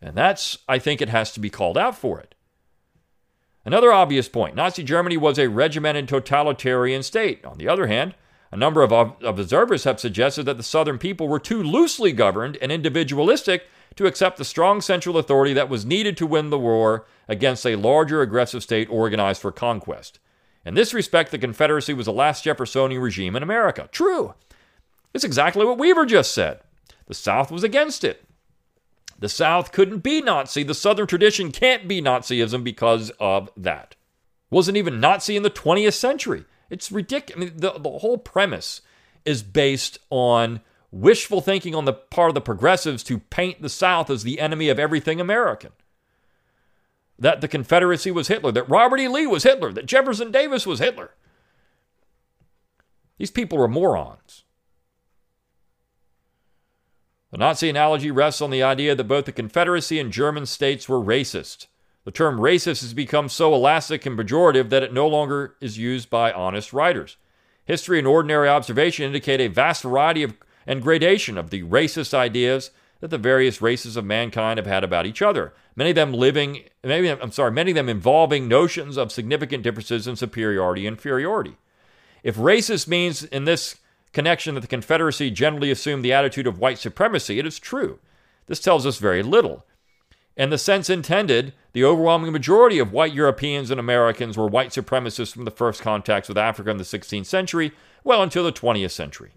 And 0.00 0.16
that's, 0.16 0.58
I 0.68 0.78
think, 0.78 1.00
it 1.00 1.08
has 1.08 1.32
to 1.32 1.40
be 1.40 1.50
called 1.50 1.78
out 1.78 1.96
for 1.96 2.20
it. 2.20 2.34
Another 3.64 3.92
obvious 3.92 4.28
point 4.28 4.54
Nazi 4.54 4.82
Germany 4.82 5.16
was 5.16 5.38
a 5.38 5.48
regimented 5.48 6.08
totalitarian 6.08 7.02
state. 7.02 7.44
On 7.44 7.58
the 7.58 7.68
other 7.68 7.88
hand, 7.88 8.14
a 8.52 8.56
number 8.56 8.82
of, 8.82 8.92
observers 9.22 9.84
have 9.84 9.98
suggested 9.98 10.44
that 10.44 10.56
the 10.56 10.62
Southern 10.62 10.98
people 10.98 11.26
were 11.26 11.40
too 11.40 11.62
loosely 11.62 12.12
governed 12.12 12.56
and 12.62 12.70
individualistic 12.70 13.66
to 13.96 14.06
accept 14.06 14.36
the 14.38 14.44
strong 14.44 14.80
central 14.80 15.16
authority 15.18 15.52
that 15.54 15.68
was 15.68 15.84
needed 15.84 16.16
to 16.16 16.26
win 16.26 16.50
the 16.50 16.58
war 16.58 17.06
against 17.28 17.66
a 17.66 17.76
larger 17.76 18.22
aggressive 18.22 18.62
state 18.62 18.88
organized 18.90 19.42
for 19.42 19.50
conquest. 19.50 20.20
In 20.64 20.74
this 20.74 20.94
respect, 20.94 21.30
the 21.30 21.38
Confederacy 21.38 21.94
was 21.94 22.06
the 22.06 22.12
last 22.12 22.44
Jeffersonian 22.44 23.00
regime 23.00 23.36
in 23.36 23.42
America. 23.42 23.88
True. 23.90 24.34
It's 25.14 25.24
exactly 25.24 25.64
what 25.64 25.78
Weaver 25.78 26.06
just 26.06 26.32
said. 26.32 26.60
The 27.06 27.14
South 27.14 27.50
was 27.50 27.64
against 27.64 28.04
it. 28.04 28.24
The 29.18 29.28
South 29.28 29.72
couldn't 29.72 30.00
be 30.00 30.20
Nazi. 30.20 30.62
The 30.62 30.74
Southern 30.74 31.06
tradition 31.06 31.50
can't 31.50 31.88
be 31.88 32.02
Nazism 32.02 32.62
because 32.62 33.10
of 33.18 33.50
that. 33.56 33.96
Wasn't 34.50 34.76
even 34.76 35.00
Nazi 35.00 35.36
in 35.36 35.42
the 35.42 35.50
20th 35.50 35.94
century. 35.94 36.44
It's 36.70 36.92
ridiculous. 36.92 37.36
I 37.36 37.50
mean, 37.50 37.56
the, 37.56 37.72
the 37.78 37.98
whole 37.98 38.18
premise 38.18 38.82
is 39.24 39.42
based 39.42 39.98
on 40.10 40.60
wishful 40.90 41.40
thinking 41.40 41.74
on 41.74 41.84
the 41.84 41.92
part 41.92 42.30
of 42.30 42.34
the 42.34 42.40
progressives 42.40 43.02
to 43.04 43.18
paint 43.18 43.62
the 43.62 43.68
South 43.68 44.10
as 44.10 44.22
the 44.22 44.40
enemy 44.40 44.68
of 44.68 44.78
everything 44.78 45.20
American. 45.20 45.72
That 47.18 47.40
the 47.40 47.48
Confederacy 47.48 48.10
was 48.10 48.28
Hitler, 48.28 48.52
that 48.52 48.68
Robert 48.68 49.00
E. 49.00 49.08
Lee 49.08 49.26
was 49.26 49.42
Hitler, 49.42 49.72
that 49.72 49.86
Jefferson 49.86 50.30
Davis 50.30 50.66
was 50.66 50.78
Hitler. 50.78 51.12
These 53.18 53.30
people 53.30 53.60
are 53.62 53.68
morons. 53.68 54.44
The 57.32 57.38
Nazi 57.38 57.68
analogy 57.68 58.10
rests 58.10 58.40
on 58.40 58.50
the 58.50 58.62
idea 58.62 58.94
that 58.94 59.04
both 59.04 59.24
the 59.24 59.32
Confederacy 59.32 59.98
and 59.98 60.12
German 60.12 60.46
states 60.46 60.88
were 60.88 61.00
racist. 61.00 61.66
The 62.04 62.12
term 62.12 62.38
racist 62.38 62.82
has 62.82 62.94
become 62.94 63.28
so 63.28 63.52
elastic 63.52 64.06
and 64.06 64.16
pejorative 64.16 64.70
that 64.70 64.84
it 64.84 64.92
no 64.92 65.08
longer 65.08 65.56
is 65.60 65.76
used 65.76 66.08
by 66.08 66.32
honest 66.32 66.72
writers. 66.72 67.16
History 67.64 67.98
and 67.98 68.06
ordinary 68.06 68.48
observation 68.48 69.04
indicate 69.04 69.40
a 69.40 69.48
vast 69.48 69.82
variety 69.82 70.22
of, 70.22 70.34
and 70.68 70.80
gradation 70.80 71.36
of 71.36 71.50
the 71.50 71.64
racist 71.64 72.14
ideas 72.14 72.70
that 73.00 73.08
the 73.08 73.18
various 73.18 73.60
races 73.60 73.96
of 73.96 74.04
mankind 74.04 74.58
have 74.58 74.68
had 74.68 74.84
about 74.84 75.04
each 75.04 75.20
other. 75.20 75.52
Many 75.74 75.90
of 75.90 75.96
them 75.96 76.12
living, 76.12 76.62
maybe 76.84 77.10
I'm 77.10 77.32
sorry, 77.32 77.50
many 77.50 77.72
of 77.72 77.74
them 77.74 77.88
involving 77.88 78.46
notions 78.46 78.96
of 78.96 79.10
significant 79.10 79.64
differences 79.64 80.06
in 80.06 80.14
superiority 80.14 80.86
and 80.86 80.94
inferiority. 80.94 81.56
If 82.22 82.36
racist 82.36 82.86
means 82.86 83.24
in 83.24 83.44
this 83.44 83.76
connection 84.16 84.54
that 84.54 84.62
the 84.62 84.66
Confederacy 84.66 85.30
generally 85.30 85.70
assumed 85.70 86.02
the 86.02 86.14
attitude 86.14 86.46
of 86.46 86.58
white 86.58 86.78
supremacy, 86.78 87.38
it 87.38 87.46
is 87.46 87.58
true. 87.58 87.98
This 88.46 88.60
tells 88.60 88.86
us 88.86 88.96
very 88.96 89.22
little. 89.22 89.66
In 90.38 90.48
the 90.48 90.56
sense 90.56 90.88
intended, 90.88 91.52
the 91.74 91.84
overwhelming 91.84 92.32
majority 92.32 92.78
of 92.78 92.94
white 92.94 93.12
Europeans 93.12 93.70
and 93.70 93.78
Americans 93.78 94.38
were 94.38 94.46
white 94.46 94.70
supremacists 94.70 95.34
from 95.34 95.44
the 95.44 95.50
first 95.50 95.82
contacts 95.82 96.28
with 96.28 96.38
Africa 96.38 96.70
in 96.70 96.78
the 96.78 96.84
16th 96.84 97.26
century, 97.26 97.72
well 98.04 98.22
until 98.22 98.42
the 98.42 98.52
20th 98.52 98.90
century. 98.90 99.32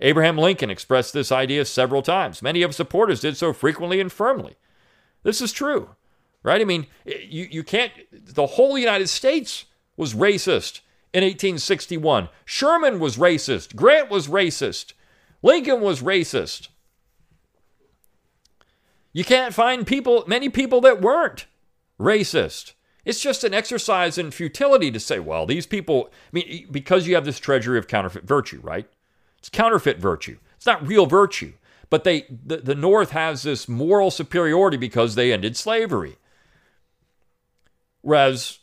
Abraham 0.00 0.36
Lincoln 0.36 0.68
expressed 0.68 1.12
this 1.12 1.30
idea 1.30 1.64
several 1.64 2.02
times. 2.02 2.42
Many 2.42 2.62
of 2.62 2.70
his 2.70 2.76
supporters 2.76 3.20
did 3.20 3.36
so 3.36 3.52
frequently 3.52 4.00
and 4.00 4.10
firmly. 4.10 4.56
This 5.22 5.40
is 5.40 5.52
true, 5.52 5.90
right? 6.42 6.60
I 6.60 6.64
mean, 6.64 6.88
you, 7.04 7.46
you 7.48 7.62
can't, 7.62 7.92
the 8.10 8.46
whole 8.46 8.76
United 8.76 9.08
States 9.08 9.66
was 9.96 10.12
racist 10.12 10.80
in 11.14 11.22
1861. 11.22 12.28
Sherman 12.44 12.98
was 12.98 13.16
racist. 13.16 13.76
Grant 13.76 14.10
was 14.10 14.26
racist. 14.26 14.92
Lincoln 15.42 15.80
was 15.80 16.02
racist. 16.02 16.68
You 19.12 19.24
can't 19.24 19.54
find 19.54 19.86
people, 19.86 20.24
many 20.26 20.48
people 20.48 20.80
that 20.80 21.00
weren't 21.00 21.46
racist. 22.00 22.72
It's 23.04 23.20
just 23.20 23.44
an 23.44 23.54
exercise 23.54 24.18
in 24.18 24.32
futility 24.32 24.90
to 24.90 24.98
say, 24.98 25.20
well, 25.20 25.46
these 25.46 25.66
people, 25.66 26.08
I 26.10 26.28
mean, 26.32 26.66
because 26.70 27.06
you 27.06 27.14
have 27.14 27.24
this 27.24 27.38
treasury 27.38 27.78
of 27.78 27.86
counterfeit 27.86 28.24
virtue, 28.24 28.60
right? 28.62 28.88
It's 29.38 29.48
counterfeit 29.48 29.98
virtue. 29.98 30.38
It's 30.56 30.66
not 30.66 30.86
real 30.86 31.06
virtue. 31.06 31.52
But 31.90 32.02
they, 32.02 32.26
the, 32.28 32.56
the 32.56 32.74
North 32.74 33.10
has 33.10 33.44
this 33.44 33.68
moral 33.68 34.10
superiority 34.10 34.78
because 34.78 35.14
they 35.14 35.32
ended 35.32 35.56
slavery. 35.56 36.16
Whereas 38.00 38.58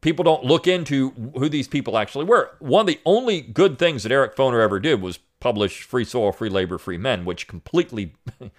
people 0.00 0.24
don't 0.24 0.44
look 0.44 0.66
into 0.66 1.10
who 1.36 1.48
these 1.48 1.68
people 1.68 1.98
actually 1.98 2.24
were. 2.24 2.50
One 2.58 2.82
of 2.82 2.86
the 2.86 3.00
only 3.04 3.40
good 3.40 3.78
things 3.78 4.02
that 4.02 4.12
Eric 4.12 4.36
Foner 4.36 4.62
ever 4.62 4.80
did 4.80 5.00
was 5.00 5.18
publish 5.40 5.82
Free 5.82 6.04
Soil, 6.04 6.32
Free 6.32 6.48
Labor, 6.48 6.78
Free 6.78 6.98
Men, 6.98 7.24
which 7.24 7.46
completely 7.46 8.14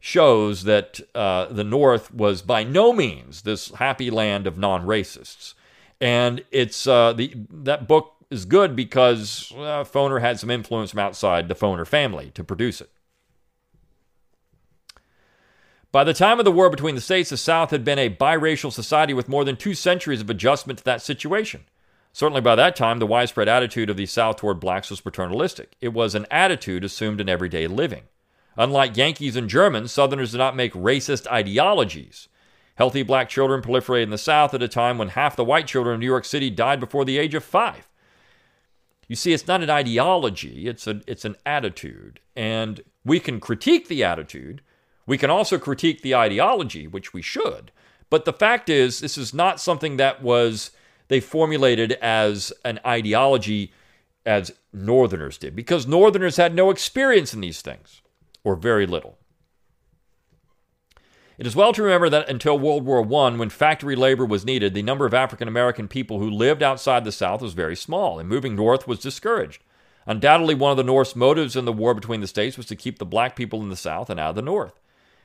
shows 0.00 0.64
that 0.64 1.00
uh, 1.14 1.46
the 1.46 1.64
North 1.64 2.12
was 2.12 2.42
by 2.42 2.64
no 2.64 2.92
means 2.92 3.42
this 3.42 3.70
happy 3.74 4.10
land 4.10 4.46
of 4.46 4.58
non 4.58 4.84
racists. 4.86 5.54
And 6.00 6.44
it's 6.50 6.86
uh, 6.86 7.12
the, 7.12 7.34
that 7.50 7.86
book 7.86 8.14
is 8.30 8.44
good 8.44 8.74
because 8.74 9.52
uh, 9.56 9.84
Foner 9.84 10.20
had 10.20 10.40
some 10.40 10.50
influence 10.50 10.92
from 10.92 11.00
outside 11.00 11.48
the 11.48 11.54
Foner 11.54 11.86
family 11.86 12.30
to 12.34 12.42
produce 12.42 12.80
it. 12.80 12.90
By 15.92 16.04
the 16.04 16.14
time 16.14 16.38
of 16.38 16.44
the 16.44 16.52
war 16.52 16.70
between 16.70 16.94
the 16.94 17.00
states, 17.00 17.30
the 17.30 17.36
South 17.36 17.72
had 17.72 17.84
been 17.84 17.98
a 17.98 18.14
biracial 18.14 18.72
society 18.72 19.12
with 19.12 19.28
more 19.28 19.44
than 19.44 19.56
two 19.56 19.74
centuries 19.74 20.20
of 20.20 20.30
adjustment 20.30 20.78
to 20.78 20.84
that 20.84 21.02
situation. 21.02 21.64
Certainly 22.12 22.42
by 22.42 22.54
that 22.54 22.76
time, 22.76 23.00
the 23.00 23.06
widespread 23.06 23.48
attitude 23.48 23.90
of 23.90 23.96
the 23.96 24.06
South 24.06 24.36
toward 24.36 24.60
blacks 24.60 24.90
was 24.90 25.00
paternalistic. 25.00 25.74
It 25.80 25.92
was 25.92 26.14
an 26.14 26.26
attitude 26.30 26.84
assumed 26.84 27.20
in 27.20 27.28
everyday 27.28 27.66
living. 27.66 28.04
Unlike 28.56 28.96
Yankees 28.96 29.36
and 29.36 29.48
Germans, 29.48 29.90
Southerners 29.90 30.32
did 30.32 30.38
not 30.38 30.56
make 30.56 30.72
racist 30.74 31.26
ideologies. 31.26 32.28
Healthy 32.76 33.02
black 33.02 33.28
children 33.28 33.60
proliferated 33.60 34.04
in 34.04 34.10
the 34.10 34.18
South 34.18 34.54
at 34.54 34.62
a 34.62 34.68
time 34.68 34.96
when 34.96 35.08
half 35.08 35.36
the 35.36 35.44
white 35.44 35.66
children 35.66 35.94
in 35.94 36.00
New 36.00 36.06
York 36.06 36.24
City 36.24 36.50
died 36.50 36.78
before 36.78 37.04
the 37.04 37.18
age 37.18 37.34
of 37.34 37.44
five. 37.44 37.88
You 39.08 39.16
see, 39.16 39.32
it's 39.32 39.48
not 39.48 39.62
an 39.62 39.70
ideology, 39.70 40.68
it's, 40.68 40.86
a, 40.86 41.00
it's 41.06 41.24
an 41.24 41.36
attitude. 41.44 42.20
And 42.36 42.80
we 43.04 43.18
can 43.18 43.40
critique 43.40 43.88
the 43.88 44.04
attitude. 44.04 44.62
We 45.10 45.18
can 45.18 45.28
also 45.28 45.58
critique 45.58 46.02
the 46.02 46.14
ideology, 46.14 46.86
which 46.86 47.12
we 47.12 47.20
should. 47.20 47.72
But 48.10 48.26
the 48.26 48.32
fact 48.32 48.68
is, 48.68 49.00
this 49.00 49.18
is 49.18 49.34
not 49.34 49.60
something 49.60 49.96
that 49.96 50.22
was 50.22 50.70
they 51.08 51.18
formulated 51.18 51.94
as 51.94 52.52
an 52.64 52.78
ideology 52.86 53.72
as 54.24 54.52
Northerners 54.72 55.36
did, 55.36 55.56
because 55.56 55.84
Northerners 55.84 56.36
had 56.36 56.54
no 56.54 56.70
experience 56.70 57.34
in 57.34 57.40
these 57.40 57.60
things, 57.60 58.02
or 58.44 58.54
very 58.54 58.86
little. 58.86 59.18
It 61.38 61.44
is 61.44 61.56
well 61.56 61.72
to 61.72 61.82
remember 61.82 62.08
that 62.08 62.28
until 62.28 62.56
World 62.56 62.84
War 62.84 63.00
I, 63.00 63.36
when 63.36 63.50
factory 63.50 63.96
labor 63.96 64.24
was 64.24 64.44
needed, 64.44 64.74
the 64.74 64.82
number 64.82 65.06
of 65.06 65.12
African 65.12 65.48
American 65.48 65.88
people 65.88 66.20
who 66.20 66.30
lived 66.30 66.62
outside 66.62 67.02
the 67.02 67.10
South 67.10 67.42
was 67.42 67.54
very 67.54 67.74
small, 67.74 68.20
and 68.20 68.28
moving 68.28 68.54
north 68.54 68.86
was 68.86 69.00
discouraged. 69.00 69.60
Undoubtedly, 70.06 70.54
one 70.54 70.70
of 70.70 70.76
the 70.76 70.84
North's 70.84 71.16
motives 71.16 71.56
in 71.56 71.64
the 71.64 71.72
war 71.72 71.94
between 71.94 72.20
the 72.20 72.28
states 72.28 72.56
was 72.56 72.66
to 72.66 72.76
keep 72.76 73.00
the 73.00 73.04
black 73.04 73.34
people 73.34 73.60
in 73.60 73.70
the 73.70 73.76
South 73.76 74.08
and 74.08 74.20
out 74.20 74.30
of 74.30 74.36
the 74.36 74.42
North. 74.42 74.78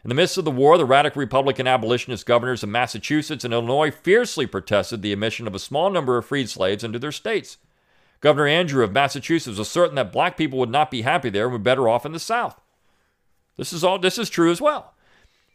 In 0.05 0.09
the 0.09 0.13
midst 0.13 0.38
of 0.38 0.45
the 0.45 0.51
war, 0.51 0.77
the 0.77 0.85
radical 0.85 1.19
Republican 1.19 1.65
abolitionist 1.65 2.27
governors 2.27 2.62
of 2.62 2.69
Massachusetts 2.69 3.43
and 3.43 3.51
Illinois 3.51 3.89
fiercely 3.89 4.45
protested 4.45 5.01
the 5.01 5.12
admission 5.12 5.47
of 5.47 5.55
a 5.55 5.59
small 5.59 5.89
number 5.89 6.15
of 6.15 6.27
freed 6.27 6.47
slaves 6.47 6.83
into 6.83 7.00
their 7.00 7.12
states. 7.12 7.57
Governor 8.21 8.45
Andrew 8.45 8.83
of 8.83 8.91
Massachusetts 8.91 9.57
was 9.57 9.67
certain 9.67 9.95
that 9.95 10.12
black 10.12 10.38
people 10.38 10.59
would 10.59 10.69
not 10.69 10.91
be 10.91 11.01
happy 11.01 11.31
there 11.31 11.45
and 11.45 11.53
were 11.53 11.57
better 11.57 11.89
off 11.89 12.05
in 12.05 12.12
the 12.12 12.19
South. 12.19 12.62
This 13.57 13.74
is 13.74 13.83
all 13.83 13.97
this 13.97 14.19
is 14.19 14.29
true 14.29 14.51
as 14.51 14.62
well. 14.62 14.93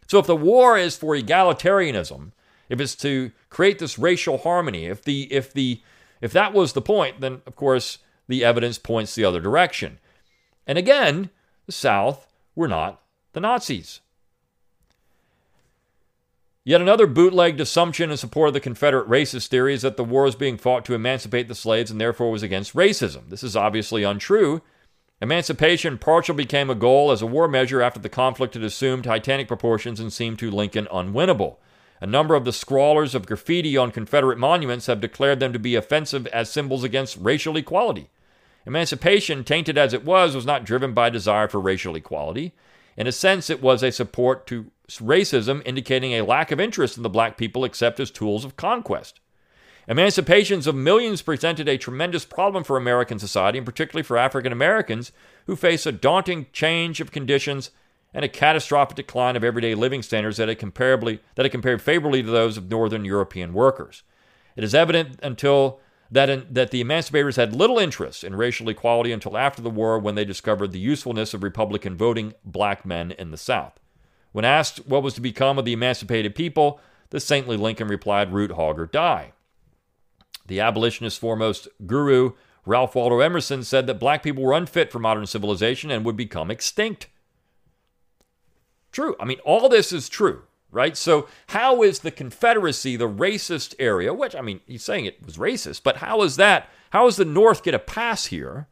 So 0.09 0.19
if 0.19 0.26
the 0.26 0.35
war 0.35 0.76
is 0.76 0.97
for 0.97 1.14
egalitarianism, 1.14 2.33
if 2.69 2.80
it's 2.80 2.97
to 2.97 3.30
create 3.50 3.78
this 3.78 4.00
racial 4.00 4.38
harmony, 4.38 4.87
if 4.87 5.04
the 5.04 5.33
if 5.33 5.52
the 5.52 5.80
if 6.21 6.33
that 6.33 6.52
was 6.52 6.73
the 6.73 6.83
point, 6.83 7.21
then 7.21 7.42
of 7.47 7.54
course 7.54 7.99
the 8.26 8.45
evidence 8.45 8.78
points 8.78 9.14
the 9.14 9.25
other 9.25 9.40
direction. 9.40 10.00
And 10.66 10.76
again, 10.76 11.30
the 11.66 11.73
South 11.73 12.26
were 12.57 12.66
not 12.66 13.00
the 13.33 13.38
Nazis. 13.38 14.00
Yet 16.64 16.81
another 16.81 17.07
bootlegged 17.07 17.61
assumption 17.61 18.11
in 18.11 18.17
support 18.17 18.49
of 18.49 18.55
the 18.55 18.61
Confederate 18.61 19.09
racist 19.09 19.49
theory 19.49 19.75
is 19.75 19.83
that 19.83 19.97
the 19.97 20.05
war 20.05 20.25
was 20.25 20.35
being 20.35 20.59
fought 20.59 20.85
to 20.85 20.95
emancipate 20.95 21.49
the 21.49 21.55
slaves 21.55 21.90
and 21.90 22.00
therefore 22.00 22.31
was 22.31 22.43
against 22.43 22.75
racism. 22.75 23.31
This 23.31 23.43
is 23.43 23.57
obviously 23.57 24.02
untrue, 24.02 24.61
Emancipation 25.23 25.99
partially 25.99 26.35
became 26.35 26.71
a 26.71 26.75
goal 26.75 27.11
as 27.11 27.21
a 27.21 27.26
war 27.26 27.47
measure 27.47 27.83
after 27.83 28.00
the 28.00 28.09
conflict 28.09 28.55
had 28.55 28.62
assumed 28.62 29.05
titanic 29.05 29.49
proportions 29.49 30.00
and 30.00 30.11
seemed 30.11 30.38
to 30.38 30.50
Lincoln 30.50 30.88
unwinnable. 30.90 31.57
A 32.00 32.07
number 32.07 32.35
of 32.35 32.47
the 32.47 32.55
scrawlers 32.55 33.14
of 33.14 33.26
graffiti 33.26 33.76
on 33.76 33.90
Confederate 33.90 34.38
monuments 34.38 34.87
have 34.87 35.02
declared 35.02 35.38
them 35.38 35.52
to 35.52 35.59
be 35.59 35.75
offensive 35.75 36.26
as 36.29 36.49
symbols 36.49 36.83
against 36.83 37.19
racial 37.19 37.59
equality. 37.59 38.09
Emancipation, 38.64 39.45
tainted 39.45 39.76
as 39.76 39.93
it 39.93 40.07
was, 40.07 40.35
was 40.35 40.47
not 40.47 40.64
driven 40.64 40.95
by 40.95 41.11
desire 41.11 41.49
for 41.49 41.61
racial 41.61 41.97
equality. 41.97 42.55
In 42.97 43.06
a 43.06 43.12
sense, 43.12 43.49
it 43.49 43.62
was 43.62 43.82
a 43.82 43.92
support 43.92 44.47
to 44.49 44.70
racism, 44.88 45.62
indicating 45.64 46.12
a 46.12 46.23
lack 46.23 46.50
of 46.50 46.61
interest 46.61 46.97
in 46.97 47.02
the 47.02 47.09
black 47.09 47.37
people 47.37 47.64
except 47.64 48.00
as 48.00 48.11
tools 48.11 48.44
of 48.44 48.56
conquest. 48.56 49.20
Emancipations 49.88 50.66
of 50.66 50.74
millions 50.74 51.22
presented 51.22 51.68
a 51.68 51.79
tremendous 51.79 52.24
problem 52.24 52.62
for 52.62 52.76
American 52.76 53.18
society, 53.18 53.59
and 53.59 53.66
particularly 53.66 54.03
for 54.03 54.16
African 54.16 54.53
Americans 54.53 55.11
who 55.46 55.57
face 55.57 55.87
a 55.87 55.92
daunting 55.92 56.46
change 56.53 57.00
of 57.00 57.11
conditions 57.11 57.70
and 58.12 58.24
a 58.24 58.29
catastrophic 58.29 58.96
decline 58.96 59.37
of 59.37 59.44
everyday 59.44 59.74
living 59.74 60.03
standards 60.03 60.37
that 60.37 60.48
comparably, 60.59 61.20
that 61.35 61.44
had 61.44 61.53
compared 61.53 61.81
favorably 61.81 62.22
to 62.22 62.31
those 62.31 62.57
of 62.57 62.70
Northern 62.70 63.05
European 63.05 63.53
workers. 63.53 64.03
It 64.57 64.64
is 64.64 64.74
evident 64.74 65.18
until 65.22 65.81
that, 66.11 66.29
in, 66.29 66.46
that 66.51 66.70
the 66.70 66.83
emancipators 66.83 67.37
had 67.37 67.55
little 67.55 67.79
interest 67.79 68.25
in 68.25 68.35
racial 68.35 68.68
equality 68.68 69.12
until 69.12 69.37
after 69.37 69.62
the 69.62 69.70
war 69.70 69.99
when 69.99 70.14
they 70.16 70.25
discovered 70.25 70.73
the 70.73 70.79
usefulness 70.79 71.35
of 71.35 71.42
Republican 71.42 71.96
voting 71.96 72.35
black 72.44 72.85
men 72.85 73.12
in 73.12 73.31
the 73.31 73.37
South. 73.37 73.79
When 74.33 74.44
asked 74.44 74.87
what 74.87 75.03
was 75.03 75.14
to 75.14 75.20
become 75.20 75.59
of 75.59 75.64
the 75.64 75.73
emancipated 75.73 76.35
people, 76.35 76.81
the 77.11 77.20
saintly 77.20 77.57
Lincoln 77.57 77.88
replied, 77.88 78.33
Root, 78.33 78.53
hog, 78.53 78.79
or 78.79 78.87
die. 78.87 79.33
The 80.46 80.61
abolitionist's 80.61 81.18
foremost 81.18 81.68
guru, 81.87 82.33
Ralph 82.66 82.94
Waldo 82.94 83.20
Emerson, 83.20 83.62
said 83.62 83.87
that 83.87 84.01
black 84.01 84.23
people 84.23 84.42
were 84.42 84.53
unfit 84.53 84.90
for 84.90 84.99
modern 84.99 85.27
civilization 85.27 85.90
and 85.90 86.05
would 86.05 86.16
become 86.16 86.51
extinct. 86.51 87.09
True. 88.92 89.14
I 89.20 89.25
mean, 89.25 89.38
all 89.44 89.68
this 89.68 89.92
is 89.92 90.09
true, 90.09 90.42
right? 90.70 90.96
So, 90.96 91.28
how 91.48 91.83
is 91.83 92.00
the 92.00 92.11
Confederacy 92.11 92.96
the 92.96 93.09
racist 93.09 93.74
area? 93.78 94.14
Which, 94.14 94.35
I 94.35 94.40
mean, 94.40 94.61
he's 94.66 94.85
saying 94.85 95.06
it 95.06 95.24
was 95.24 95.37
racist, 95.37 95.83
but 95.83 95.98
how 95.98 96.22
is 96.22 96.37
that? 96.37 96.68
How 96.90 97.04
does 97.04 97.16
the 97.16 97.24
North 97.24 97.62
get 97.62 97.74
a 97.74 97.78
pass 97.78 98.26
here 98.26 98.68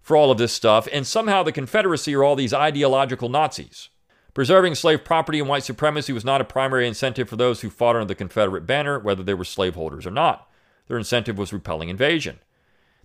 for 0.00 0.16
all 0.16 0.30
of 0.30 0.38
this 0.38 0.52
stuff? 0.52 0.88
And 0.92 1.06
somehow 1.06 1.42
the 1.42 1.52
Confederacy 1.52 2.14
are 2.14 2.24
all 2.24 2.36
these 2.36 2.54
ideological 2.54 3.28
Nazis. 3.28 3.88
Preserving 4.34 4.76
slave 4.76 5.04
property 5.04 5.40
and 5.40 5.48
white 5.48 5.64
supremacy 5.64 6.12
was 6.12 6.24
not 6.24 6.40
a 6.40 6.44
primary 6.44 6.86
incentive 6.86 7.28
for 7.28 7.36
those 7.36 7.60
who 7.60 7.70
fought 7.70 7.96
under 7.96 8.06
the 8.06 8.14
Confederate 8.14 8.66
banner, 8.66 8.98
whether 8.98 9.22
they 9.22 9.34
were 9.34 9.44
slaveholders 9.44 10.06
or 10.06 10.10
not. 10.10 10.48
Their 10.86 10.98
incentive 10.98 11.36
was 11.36 11.52
repelling 11.52 11.88
invasion. 11.88 12.38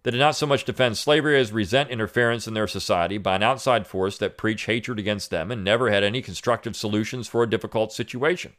They 0.04 0.12
did 0.12 0.20
not 0.20 0.36
so 0.36 0.46
much 0.46 0.66
defend 0.66 0.98
slavery 0.98 1.40
as 1.40 1.54
resent 1.54 1.90
interference 1.90 2.46
in 2.46 2.54
their 2.54 2.68
society 2.68 3.18
by 3.18 3.38
an 3.38 3.44
outside 3.44 3.88
force 3.88 4.18
that 4.18 4.38
preached 4.38 4.66
hatred 4.66 5.00
against 5.00 5.30
them 5.30 5.50
and 5.50 5.64
never 5.64 5.90
had 5.90 6.04
any 6.04 6.22
constructive 6.22 6.76
solutions 6.76 7.28
for 7.28 7.42
a 7.42 7.50
difficult 7.50 7.94
situation. 7.94 8.52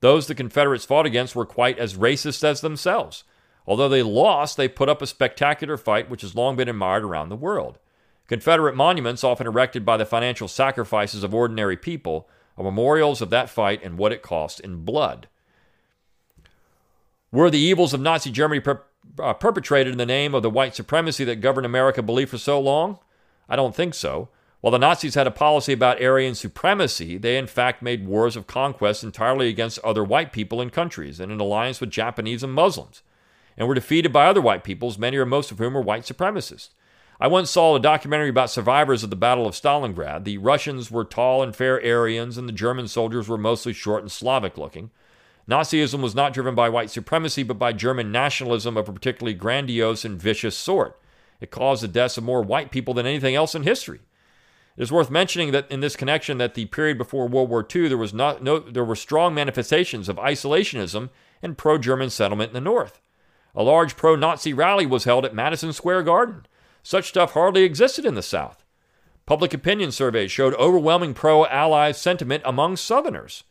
Those 0.00 0.26
the 0.26 0.34
Confederates 0.34 0.84
fought 0.84 1.06
against 1.06 1.36
were 1.36 1.46
quite 1.46 1.78
as 1.78 1.96
racist 1.96 2.42
as 2.42 2.60
themselves. 2.60 3.22
Although 3.64 3.88
they 3.88 4.02
lost, 4.02 4.56
they 4.56 4.68
put 4.68 4.88
up 4.88 5.00
a 5.00 5.06
spectacular 5.06 5.76
fight 5.76 6.10
which 6.10 6.22
has 6.22 6.34
long 6.34 6.56
been 6.56 6.68
admired 6.68 7.04
around 7.04 7.28
the 7.28 7.36
world. 7.36 7.78
Confederate 8.26 8.74
monuments, 8.74 9.22
often 9.22 9.46
erected 9.46 9.84
by 9.84 9.96
the 9.96 10.04
financial 10.04 10.48
sacrifices 10.48 11.22
of 11.22 11.32
ordinary 11.32 11.76
people, 11.76 12.28
are 12.58 12.64
memorials 12.64 13.22
of 13.22 13.30
that 13.30 13.48
fight 13.48 13.82
and 13.84 13.98
what 13.98 14.12
it 14.12 14.22
cost 14.22 14.58
in 14.60 14.84
blood. 14.84 15.28
Were 17.30 17.50
the 17.50 17.58
evils 17.58 17.94
of 17.94 18.00
Nazi 18.00 18.30
Germany 18.30 18.60
per- 18.60 18.82
uh, 19.18 19.34
perpetrated 19.34 19.92
in 19.92 19.98
the 19.98 20.06
name 20.06 20.34
of 20.34 20.42
the 20.42 20.50
white 20.50 20.74
supremacy 20.74 21.24
that 21.24 21.40
governed 21.40 21.66
America 21.66 22.02
believed 22.02 22.30
for 22.30 22.38
so 22.38 22.60
long? 22.60 22.98
I 23.48 23.56
don't 23.56 23.74
think 23.74 23.94
so. 23.94 24.28
While 24.60 24.72
the 24.72 24.78
Nazis 24.78 25.14
had 25.14 25.26
a 25.26 25.30
policy 25.30 25.72
about 25.72 26.02
Aryan 26.02 26.34
supremacy, 26.34 27.18
they 27.18 27.36
in 27.36 27.46
fact 27.46 27.82
made 27.82 28.06
wars 28.06 28.36
of 28.36 28.46
conquest 28.46 29.04
entirely 29.04 29.48
against 29.48 29.78
other 29.80 30.02
white 30.02 30.32
people 30.32 30.60
and 30.60 30.72
countries 30.72 31.20
and 31.20 31.30
in 31.30 31.38
alliance 31.38 31.80
with 31.80 31.90
Japanese 31.90 32.42
and 32.42 32.52
Muslims, 32.52 33.02
and 33.56 33.68
were 33.68 33.74
defeated 33.74 34.12
by 34.12 34.26
other 34.26 34.40
white 34.40 34.64
peoples, 34.64 34.98
many 34.98 35.16
or 35.16 35.26
most 35.26 35.50
of 35.50 35.58
whom 35.58 35.74
were 35.74 35.82
white 35.82 36.02
supremacists. 36.02 36.70
I 37.20 37.28
once 37.28 37.50
saw 37.50 37.74
a 37.74 37.80
documentary 37.80 38.28
about 38.28 38.50
survivors 38.50 39.02
of 39.02 39.10
the 39.10 39.16
Battle 39.16 39.46
of 39.46 39.54
Stalingrad. 39.54 40.24
The 40.24 40.38
Russians 40.38 40.90
were 40.90 41.04
tall 41.04 41.42
and 41.42 41.56
fair 41.56 41.80
Aryans, 41.82 42.36
and 42.36 42.48
the 42.48 42.52
German 42.52 42.88
soldiers 42.88 43.28
were 43.28 43.38
mostly 43.38 43.72
short 43.72 44.02
and 44.02 44.12
Slavic 44.12 44.58
looking. 44.58 44.90
Nazism 45.48 46.00
was 46.00 46.14
not 46.14 46.32
driven 46.32 46.54
by 46.54 46.68
white 46.68 46.90
supremacy, 46.90 47.42
but 47.42 47.58
by 47.58 47.72
German 47.72 48.10
nationalism 48.10 48.76
of 48.76 48.88
a 48.88 48.92
particularly 48.92 49.34
grandiose 49.34 50.04
and 50.04 50.20
vicious 50.20 50.56
sort. 50.56 51.00
It 51.40 51.50
caused 51.50 51.82
the 51.82 51.88
deaths 51.88 52.18
of 52.18 52.24
more 52.24 52.42
white 52.42 52.70
people 52.70 52.94
than 52.94 53.06
anything 53.06 53.34
else 53.34 53.54
in 53.54 53.62
history. 53.62 54.00
It 54.76 54.82
is 54.82 54.92
worth 54.92 55.10
mentioning 55.10 55.52
that 55.52 55.70
in 55.70 55.80
this 55.80 55.96
connection 55.96 56.38
that 56.38 56.54
the 56.54 56.66
period 56.66 56.98
before 56.98 57.28
World 57.28 57.48
War 57.48 57.66
II 57.74 57.88
there 57.88 57.96
was 57.96 58.12
not 58.12 58.42
no 58.42 58.58
there 58.58 58.84
were 58.84 58.96
strong 58.96 59.34
manifestations 59.34 60.08
of 60.08 60.16
isolationism 60.16 61.10
and 61.42 61.56
pro-German 61.56 62.10
settlement 62.10 62.50
in 62.50 62.54
the 62.54 62.60
North. 62.60 63.00
A 63.54 63.62
large 63.62 63.96
pro-Nazi 63.96 64.52
rally 64.52 64.84
was 64.84 65.04
held 65.04 65.24
at 65.24 65.34
Madison 65.34 65.72
Square 65.72 66.02
Garden. 66.02 66.46
Such 66.82 67.08
stuff 67.08 67.32
hardly 67.32 67.62
existed 67.62 68.04
in 68.04 68.14
the 68.14 68.22
South. 68.22 68.64
Public 69.24 69.54
opinion 69.54 69.92
surveys 69.92 70.30
showed 70.30 70.54
overwhelming 70.54 71.14
pro-Allied 71.14 71.96
sentiment 71.96 72.42
among 72.44 72.76
Southerners. 72.76 73.44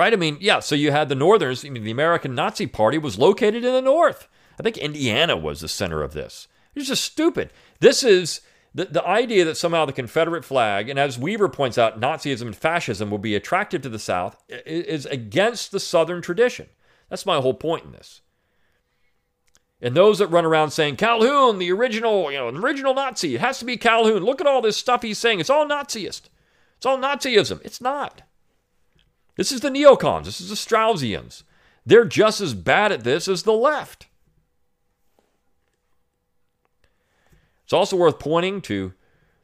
Right? 0.00 0.14
I 0.14 0.16
mean, 0.16 0.38
yeah, 0.40 0.60
so 0.60 0.74
you 0.74 0.92
had 0.92 1.10
the 1.10 1.14
Northerners, 1.14 1.62
I 1.62 1.68
mean, 1.68 1.84
the 1.84 1.90
American 1.90 2.34
Nazi 2.34 2.66
Party 2.66 2.96
was 2.96 3.18
located 3.18 3.66
in 3.66 3.74
the 3.74 3.82
North. 3.82 4.28
I 4.58 4.62
think 4.62 4.78
Indiana 4.78 5.36
was 5.36 5.60
the 5.60 5.68
center 5.68 6.02
of 6.02 6.14
this. 6.14 6.48
It's 6.74 6.88
just 6.88 7.04
stupid. 7.04 7.50
This 7.80 8.02
is 8.02 8.40
the, 8.74 8.86
the 8.86 9.06
idea 9.06 9.44
that 9.44 9.58
somehow 9.58 9.84
the 9.84 9.92
Confederate 9.92 10.42
flag, 10.42 10.88
and 10.88 10.98
as 10.98 11.18
Weaver 11.18 11.50
points 11.50 11.76
out, 11.76 12.00
Nazism 12.00 12.46
and 12.46 12.56
fascism 12.56 13.10
will 13.10 13.18
be 13.18 13.34
attractive 13.34 13.82
to 13.82 13.90
the 13.90 13.98
South, 13.98 14.42
is 14.48 15.04
against 15.04 15.70
the 15.70 15.78
Southern 15.78 16.22
tradition. 16.22 16.68
That's 17.10 17.26
my 17.26 17.38
whole 17.38 17.52
point 17.52 17.84
in 17.84 17.92
this. 17.92 18.22
And 19.82 19.94
those 19.94 20.18
that 20.20 20.28
run 20.28 20.46
around 20.46 20.70
saying 20.70 20.96
Calhoun, 20.96 21.58
the 21.58 21.72
original, 21.72 22.32
you 22.32 22.38
know, 22.38 22.50
the 22.50 22.58
original 22.58 22.94
Nazi, 22.94 23.34
it 23.34 23.42
has 23.42 23.58
to 23.58 23.66
be 23.66 23.76
Calhoun. 23.76 24.24
Look 24.24 24.40
at 24.40 24.46
all 24.46 24.62
this 24.62 24.78
stuff 24.78 25.02
he's 25.02 25.18
saying. 25.18 25.40
It's 25.40 25.50
all 25.50 25.68
Naziist. 25.68 26.30
It's 26.78 26.86
all 26.86 26.96
Nazism. 26.96 27.60
It's 27.66 27.82
not. 27.82 28.22
This 29.40 29.52
is 29.52 29.62
the 29.62 29.70
neocons. 29.70 30.24
This 30.24 30.38
is 30.38 30.50
the 30.50 30.54
Straussians. 30.54 31.44
They're 31.86 32.04
just 32.04 32.42
as 32.42 32.52
bad 32.52 32.92
at 32.92 33.04
this 33.04 33.26
as 33.26 33.44
the 33.44 33.54
left. 33.54 34.06
It's 37.64 37.72
also 37.72 37.96
worth 37.96 38.18
pointing 38.18 38.60
to 38.60 38.92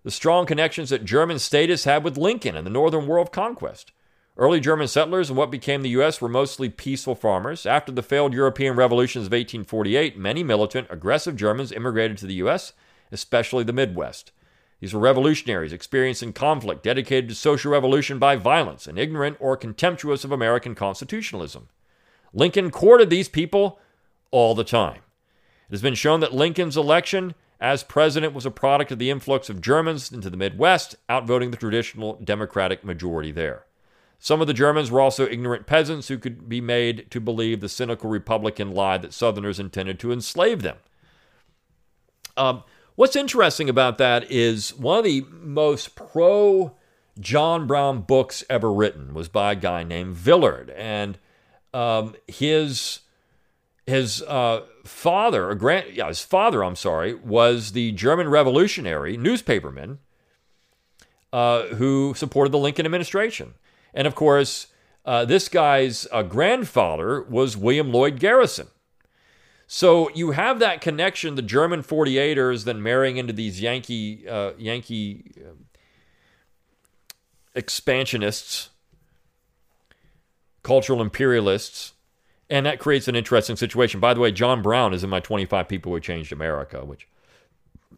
the 0.03 0.11
strong 0.11 0.45
connections 0.45 0.91
that 0.91 1.07
German 1.07 1.39
statists 1.39 1.87
had 1.87 2.05
with 2.05 2.19
Lincoln 2.19 2.57
and 2.57 2.67
the 2.67 2.71
Northern 2.71 3.07
War 3.07 3.17
of 3.17 3.33
Conquest. 3.33 3.93
Early 4.37 4.61
German 4.61 4.87
settlers 4.87 5.31
in 5.31 5.37
what 5.37 5.51
became 5.51 5.81
the 5.81 5.89
U.S. 5.89 6.21
were 6.21 6.29
mostly 6.29 6.69
peaceful 6.69 7.15
farmers. 7.15 7.65
After 7.65 7.91
the 7.91 8.03
failed 8.03 8.35
European 8.35 8.77
revolutions 8.77 9.29
of 9.29 9.33
1848, 9.33 10.19
many 10.19 10.43
militant, 10.43 10.89
aggressive 10.91 11.37
Germans 11.37 11.73
immigrated 11.73 12.19
to 12.19 12.27
the 12.27 12.35
U.S., 12.35 12.75
especially 13.11 13.65
the 13.65 13.73
Midwest. 13.73 14.31
These 14.81 14.93
were 14.93 15.01
revolutionaries 15.01 15.73
experiencing 15.73 16.33
conflict, 16.33 16.83
dedicated 16.83 17.29
to 17.31 17.35
social 17.35 17.73
revolution 17.73 18.19
by 18.19 18.37
violence, 18.37 18.87
and 18.87 18.99
ignorant 18.99 19.37
or 19.41 19.57
contemptuous 19.57 20.25
of 20.25 20.33
American 20.33 20.75
constitutionalism. 20.75 21.69
Lincoln 22.33 22.71
courted 22.71 23.09
these 23.09 23.29
people 23.29 23.79
all 24.31 24.55
the 24.55 24.65
time. 24.65 25.01
It 25.69 25.73
has 25.73 25.83
been 25.83 25.95
shown 25.95 26.21
that 26.21 26.35
Lincoln's 26.35 26.77
election 26.77 27.35
as 27.59 27.83
president 27.83 28.35
was 28.35 28.45
a 28.45 28.51
product 28.51 28.93
of 28.93 28.99
the 28.99 29.11
influx 29.11 29.49
of 29.49 29.63
Germans 29.63 30.13
into 30.13 30.29
the 30.29 30.37
Midwest, 30.37 30.97
outvoting 31.09 31.51
the 31.51 31.57
traditional 31.57 32.21
Democratic 32.23 32.85
majority 32.85 33.33
there. 33.33 33.65
Some 34.19 34.41
of 34.41 34.47
the 34.47 34.55
Germans 34.55 34.91
were 34.91 35.01
also 35.01 35.27
ignorant 35.27 35.67
peasants 35.67 36.09
who 36.09 36.19
could 36.19 36.49
be 36.49 36.61
made 36.61 37.11
to 37.11 37.21
believe 37.21 37.61
the 37.61 37.69
cynical 37.69 38.11
Republican 38.11 38.73
lie 38.73 38.99
that 38.99 39.13
Southerners 39.13 39.59
intended 39.59 39.99
to 40.01 40.13
enslave 40.13 40.63
them. 40.63 40.77
Um, 42.37 42.65
what's 42.97 43.17
interesting 43.17 43.69
about 43.69 43.99
that 43.99 44.31
is 44.31 44.75
one 44.75 44.99
of 44.99 45.05
the 45.05 45.25
most 45.31 45.95
pro 45.95 46.75
John 47.19 47.67
Brown 47.67 48.03
books 48.03 48.45
ever 48.51 48.73
written 48.73 49.15
was 49.15 49.29
by 49.29 49.53
a 49.53 49.57
guy 49.57 49.85
named 49.85 50.17
Villard, 50.17 50.71
and 50.71 51.19
um, 51.73 52.15
his 52.27 53.01
his 53.87 54.21
uh, 54.23 54.63
father, 54.85 55.55
grand, 55.55 55.95
yeah, 55.95 56.09
his 56.09 56.23
father, 56.23 56.65
I'm 56.65 56.77
sorry, 56.77 57.15
was 57.15 57.73
the 57.73 57.93
German 57.93 58.29
revolutionary 58.29 59.17
newspaperman 59.17 59.99
uh, 61.33 61.67
who 61.67 62.13
supported 62.17 62.53
the 62.53 62.59
Lincoln 62.59 62.85
administration. 62.85 63.55
And 63.95 64.07
of 64.07 64.15
course, 64.15 64.67
uh, 65.05 65.25
this 65.25 65.49
guy's 65.49 66.07
uh, 66.11 66.23
grandfather 66.23 67.23
was 67.23 67.57
William 67.57 67.93
Lloyd 67.93 68.19
Garrison. 68.19 68.67
So 69.67 70.11
you 70.11 70.31
have 70.31 70.61
that 70.61 70.81
connection, 70.81 71.35
the 71.35 71.43
German 71.43 71.83
48ers 71.83 72.65
then 72.65 72.83
marrying 72.83 73.17
into 73.17 73.33
these 73.33 73.61
Yankee, 73.61 74.29
uh, 74.29 74.53
Yankee 74.57 75.33
uh, 75.39 75.55
expansionists, 77.55 78.71
cultural 80.63 81.03
imperialists, 81.03 81.95
and 82.49 82.65
that 82.65 82.79
creates 82.79 83.09
an 83.09 83.17
interesting 83.17 83.57
situation. 83.57 83.99
By 83.99 84.15
the 84.15 84.21
way, 84.21 84.31
John 84.31 84.63
Brown 84.63 84.95
is 84.95 85.03
in 85.03 85.11
my 85.11 85.19
25 85.19 85.67
people 85.67 85.93
who 85.93 85.99
changed 85.99 86.33
America, 86.33 86.85
which 86.85 87.09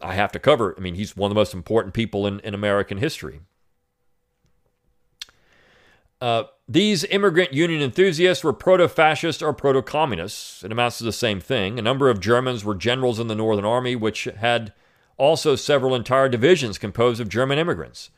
I 0.01 0.15
have 0.15 0.33
to 0.33 0.39
cover. 0.39 0.75
I 0.79 0.81
mean, 0.81 0.95
he's 0.95 1.17
one 1.17 1.31
of 1.31 1.35
the 1.35 1.41
most 1.41 1.53
important 1.53 1.93
people 1.93 2.27
in, 2.27 2.41
in 2.41 2.55
American 2.55 2.97
history. 2.97 3.41
Uh, 6.21 6.45
these 6.69 7.05
immigrant 7.05 7.55
union 7.55 7.81
enthusiasts 7.81 8.45
were 8.45 8.53
proto 8.53 8.89
fascist 8.89 9.43
or 9.43 9.55
proto 9.55 9.81
communists. 9.81 10.63
It 10.63 10.71
amounts 10.71 10.99
to 10.99 11.05
the 11.05 11.13
same 11.13 11.41
thing. 11.41 11.79
A 11.79 11.83
number 11.83 12.11
of 12.11 12.21
Germans 12.21 12.63
were 12.63 12.75
generals 12.75 13.19
in 13.19 13.29
the 13.29 13.35
Northern 13.35 13.65
Army, 13.65 13.97
which 13.97 14.25
had 14.25 14.75
also 15.17 15.57
several 15.57 15.95
entire 15.95 16.29
divisions 16.29 16.77
composed 16.77 17.21
of 17.21 17.31
German 17.31 17.59
immigrants. 17.59 18.11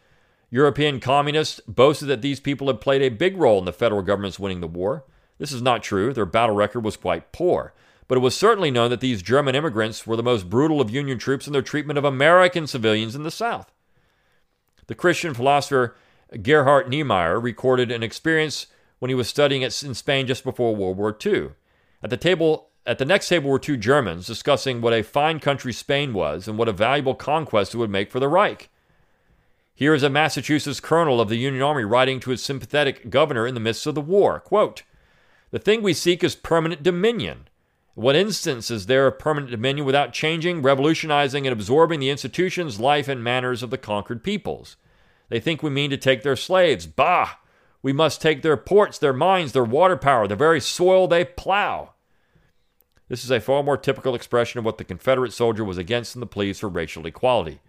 European 0.50 0.98
communists 0.98 1.60
boasted 1.68 2.08
that 2.08 2.22
these 2.22 2.40
people 2.40 2.66
had 2.66 2.80
played 2.80 3.02
a 3.02 3.08
big 3.08 3.36
role 3.36 3.60
in 3.60 3.66
the 3.66 3.72
federal 3.72 4.02
government's 4.02 4.40
winning 4.40 4.60
the 4.60 4.66
war. 4.66 5.04
This 5.38 5.52
is 5.52 5.62
not 5.62 5.84
true. 5.84 6.12
Their 6.12 6.26
battle 6.26 6.56
record 6.56 6.84
was 6.84 6.96
quite 6.96 7.30
poor. 7.30 7.72
But 8.08 8.18
it 8.18 8.22
was 8.22 8.36
certainly 8.36 8.72
known 8.72 8.90
that 8.90 8.98
these 8.98 9.22
German 9.22 9.54
immigrants 9.54 10.08
were 10.08 10.16
the 10.16 10.24
most 10.24 10.50
brutal 10.50 10.80
of 10.80 10.90
Union 10.90 11.18
troops 11.18 11.46
in 11.46 11.52
their 11.52 11.62
treatment 11.62 12.00
of 12.00 12.04
American 12.04 12.66
civilians 12.66 13.14
in 13.14 13.22
the 13.22 13.30
South. 13.30 13.72
The 14.88 14.96
Christian 14.96 15.34
philosopher 15.34 15.94
Gerhart 16.42 16.88
Niemeyer 16.88 17.40
recorded 17.40 17.90
an 17.90 18.02
experience 18.02 18.66
when 18.98 19.08
he 19.08 19.14
was 19.14 19.28
studying 19.28 19.62
in 19.62 19.70
Spain 19.70 20.26
just 20.26 20.44
before 20.44 20.76
World 20.76 20.96
War 20.96 21.16
II. 21.24 21.50
At 22.02 22.10
the 22.10 22.16
table 22.16 22.68
at 22.86 22.98
the 22.98 23.04
next 23.04 23.28
table 23.28 23.50
were 23.50 23.58
two 23.58 23.76
Germans 23.76 24.26
discussing 24.26 24.80
what 24.80 24.94
a 24.94 25.02
fine 25.02 25.38
country 25.38 25.72
Spain 25.72 26.14
was 26.14 26.48
and 26.48 26.56
what 26.56 26.68
a 26.68 26.72
valuable 26.72 27.14
conquest 27.14 27.74
it 27.74 27.78
would 27.78 27.90
make 27.90 28.10
for 28.10 28.20
the 28.20 28.28
Reich. 28.28 28.70
Here 29.74 29.94
is 29.94 30.02
a 30.02 30.10
Massachusetts 30.10 30.80
colonel 30.80 31.20
of 31.20 31.28
the 31.28 31.36
Union 31.36 31.62
Army 31.62 31.84
writing 31.84 32.20
to 32.20 32.30
his 32.30 32.42
sympathetic 32.42 33.10
governor 33.10 33.46
in 33.46 33.54
the 33.54 33.60
midst 33.60 33.86
of 33.86 33.94
the 33.94 34.00
war. 34.00 34.40
Quote, 34.40 34.82
the 35.50 35.58
thing 35.58 35.82
we 35.82 35.94
seek 35.94 36.22
is 36.22 36.34
permanent 36.34 36.82
dominion. 36.82 37.48
What 37.94 38.16
instance 38.16 38.70
is 38.70 38.86
there 38.86 39.06
of 39.06 39.18
permanent 39.18 39.50
dominion 39.50 39.84
without 39.84 40.12
changing, 40.12 40.62
revolutionizing, 40.62 41.46
and 41.46 41.52
absorbing 41.52 42.00
the 42.00 42.10
institutions, 42.10 42.78
life, 42.78 43.08
and 43.08 43.22
manners 43.22 43.62
of 43.62 43.70
the 43.70 43.78
conquered 43.78 44.22
peoples? 44.22 44.76
They 45.30 45.40
think 45.40 45.62
we 45.62 45.70
mean 45.70 45.90
to 45.90 45.96
take 45.96 46.22
their 46.22 46.36
slaves. 46.36 46.86
Bah! 46.86 47.36
We 47.82 47.94
must 47.94 48.20
take 48.20 48.42
their 48.42 48.58
ports, 48.58 48.98
their 48.98 49.14
mines, 49.14 49.52
their 49.52 49.64
water 49.64 49.96
power, 49.96 50.28
the 50.28 50.36
very 50.36 50.60
soil 50.60 51.08
they 51.08 51.24
plow. 51.24 51.94
This 53.08 53.24
is 53.24 53.30
a 53.30 53.40
far 53.40 53.62
more 53.62 53.78
typical 53.78 54.14
expression 54.14 54.58
of 54.58 54.64
what 54.64 54.76
the 54.76 54.84
Confederate 54.84 55.32
soldier 55.32 55.64
was 55.64 55.78
against 55.78 56.14
in 56.14 56.20
the 56.20 56.26
pleas 56.26 56.60
for 56.60 56.68
racial 56.68 57.06
equality. 57.06 57.60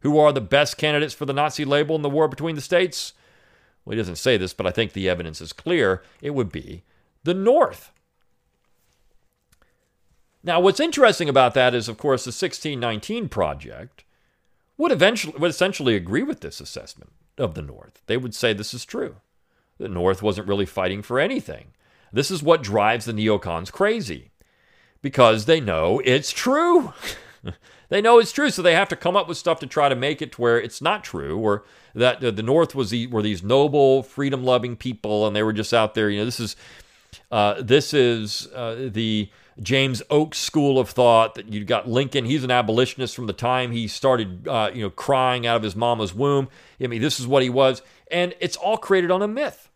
Who 0.00 0.18
are 0.18 0.32
the 0.32 0.40
best 0.40 0.78
candidates 0.78 1.12
for 1.12 1.26
the 1.26 1.32
Nazi 1.32 1.64
label 1.64 1.96
in 1.96 2.02
the 2.02 2.08
war 2.08 2.28
between 2.28 2.54
the 2.54 2.60
states? 2.60 3.12
Well, 3.84 3.94
he 3.94 3.98
doesn't 3.98 4.16
say 4.16 4.36
this, 4.36 4.54
but 4.54 4.66
I 4.66 4.70
think 4.70 4.92
the 4.92 5.08
evidence 5.08 5.40
is 5.40 5.52
clear. 5.52 6.02
It 6.22 6.30
would 6.30 6.50
be 6.50 6.84
the 7.24 7.34
North. 7.34 7.92
Now, 10.42 10.60
what's 10.60 10.80
interesting 10.80 11.28
about 11.28 11.54
that 11.54 11.74
is, 11.74 11.88
of 11.88 11.98
course, 11.98 12.24
the 12.24 12.28
1619 12.28 13.28
Project 13.28 14.04
would 14.78 14.92
eventually 14.92 15.34
would 15.36 15.50
essentially 15.50 15.94
agree 15.94 16.22
with 16.22 16.40
this 16.40 16.60
assessment 16.60 17.12
of 17.36 17.54
the 17.54 17.62
North. 17.62 18.00
They 18.06 18.16
would 18.16 18.34
say 18.34 18.52
this 18.52 18.72
is 18.72 18.86
true. 18.86 19.16
The 19.78 19.88
North 19.88 20.22
wasn't 20.22 20.48
really 20.48 20.66
fighting 20.66 21.02
for 21.02 21.20
anything. 21.20 21.68
This 22.12 22.30
is 22.30 22.42
what 22.42 22.62
drives 22.62 23.04
the 23.04 23.12
neocons 23.12 23.70
crazy 23.70 24.30
because 25.02 25.44
they 25.44 25.60
know 25.60 26.00
it's 26.04 26.32
true. 26.32 26.94
they 27.88 28.00
know 28.00 28.18
it's 28.18 28.32
true, 28.32 28.50
so 28.50 28.62
they 28.62 28.74
have 28.74 28.88
to 28.88 28.96
come 28.96 29.16
up 29.16 29.28
with 29.28 29.36
stuff 29.36 29.60
to 29.60 29.66
try 29.66 29.88
to 29.88 29.94
make 29.94 30.22
it 30.22 30.32
to 30.32 30.40
where 30.40 30.60
it's 30.60 30.80
not 30.80 31.04
true, 31.04 31.38
or 31.38 31.64
that 31.94 32.20
the 32.20 32.42
North 32.42 32.74
was 32.74 32.90
the, 32.90 33.06
were 33.08 33.22
these 33.22 33.42
noble, 33.42 34.02
freedom-loving 34.02 34.76
people, 34.76 35.26
and 35.26 35.36
they 35.36 35.42
were 35.42 35.52
just 35.52 35.74
out 35.74 35.94
there. 35.94 36.10
You 36.10 36.20
know, 36.20 36.24
this 36.24 36.40
is 36.40 36.56
uh, 37.30 37.60
this 37.60 37.92
is 37.92 38.48
uh, 38.54 38.88
the 38.90 39.30
James 39.60 40.02
Oakes 40.10 40.38
school 40.38 40.78
of 40.78 40.90
thought 40.90 41.34
that 41.34 41.52
you 41.52 41.64
got 41.64 41.88
Lincoln. 41.88 42.24
He's 42.24 42.44
an 42.44 42.50
abolitionist 42.50 43.14
from 43.14 43.26
the 43.26 43.32
time 43.32 43.72
he 43.72 43.88
started, 43.88 44.46
uh, 44.46 44.70
you 44.72 44.82
know, 44.82 44.90
crying 44.90 45.46
out 45.46 45.56
of 45.56 45.62
his 45.62 45.74
mama's 45.74 46.14
womb. 46.14 46.48
I 46.80 46.86
mean, 46.86 47.02
this 47.02 47.18
is 47.18 47.26
what 47.26 47.42
he 47.42 47.50
was, 47.50 47.82
and 48.10 48.34
it's 48.40 48.56
all 48.56 48.76
created 48.76 49.10
on 49.10 49.22
a 49.22 49.28
myth, 49.28 49.68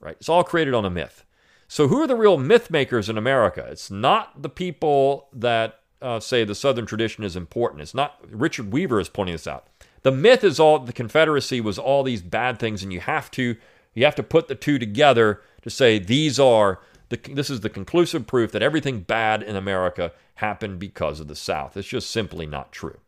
right? 0.00 0.16
It's 0.18 0.28
all 0.28 0.44
created 0.44 0.74
on 0.74 0.84
a 0.84 0.90
myth. 0.90 1.24
So, 1.66 1.88
who 1.88 2.00
are 2.02 2.06
the 2.06 2.14
real 2.14 2.38
myth 2.38 2.70
makers 2.70 3.08
in 3.08 3.18
America? 3.18 3.66
It's 3.70 3.90
not 3.90 4.42
the 4.42 4.48
people 4.48 5.28
that 5.32 5.80
uh, 6.00 6.20
say 6.20 6.44
the 6.44 6.54
Southern 6.54 6.86
tradition 6.86 7.24
is 7.24 7.34
important. 7.34 7.82
It's 7.82 7.94
not. 7.94 8.20
Richard 8.30 8.72
Weaver 8.72 9.00
is 9.00 9.08
pointing 9.08 9.34
this 9.34 9.46
out. 9.46 9.66
The 10.02 10.12
myth 10.12 10.44
is 10.44 10.60
all 10.60 10.78
the 10.78 10.92
Confederacy 10.92 11.60
was 11.60 11.78
all 11.78 12.02
these 12.02 12.22
bad 12.22 12.58
things, 12.58 12.82
and 12.82 12.92
you 12.92 13.00
have 13.00 13.30
to 13.32 13.56
you 13.94 14.04
have 14.04 14.14
to 14.16 14.22
put 14.22 14.48
the 14.48 14.54
two 14.54 14.78
together 14.78 15.40
to 15.62 15.70
say 15.70 15.98
these 15.98 16.38
are 16.38 16.80
the, 17.22 17.34
this 17.34 17.50
is 17.50 17.60
the 17.60 17.70
conclusive 17.70 18.26
proof 18.26 18.52
that 18.52 18.62
everything 18.62 19.00
bad 19.00 19.42
in 19.42 19.56
America 19.56 20.12
happened 20.36 20.78
because 20.78 21.20
of 21.20 21.28
the 21.28 21.36
South. 21.36 21.76
It's 21.76 21.88
just 21.88 22.10
simply 22.10 22.46
not 22.46 22.72
true. 22.72 22.98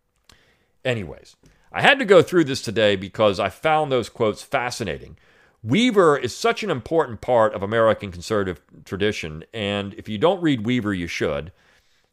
Anyways, 0.84 1.36
I 1.72 1.82
had 1.82 1.98
to 1.98 2.04
go 2.04 2.22
through 2.22 2.44
this 2.44 2.62
today 2.62 2.96
because 2.96 3.40
I 3.40 3.48
found 3.48 3.90
those 3.90 4.08
quotes 4.08 4.42
fascinating. 4.42 5.16
Weaver 5.62 6.16
is 6.16 6.36
such 6.36 6.62
an 6.62 6.70
important 6.70 7.20
part 7.20 7.54
of 7.54 7.62
American 7.62 8.12
conservative 8.12 8.60
tradition, 8.84 9.44
and 9.52 9.94
if 9.94 10.08
you 10.08 10.18
don't 10.18 10.42
read 10.42 10.64
Weaver, 10.64 10.94
you 10.94 11.08
should. 11.08 11.50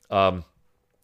Um, 0.09 0.45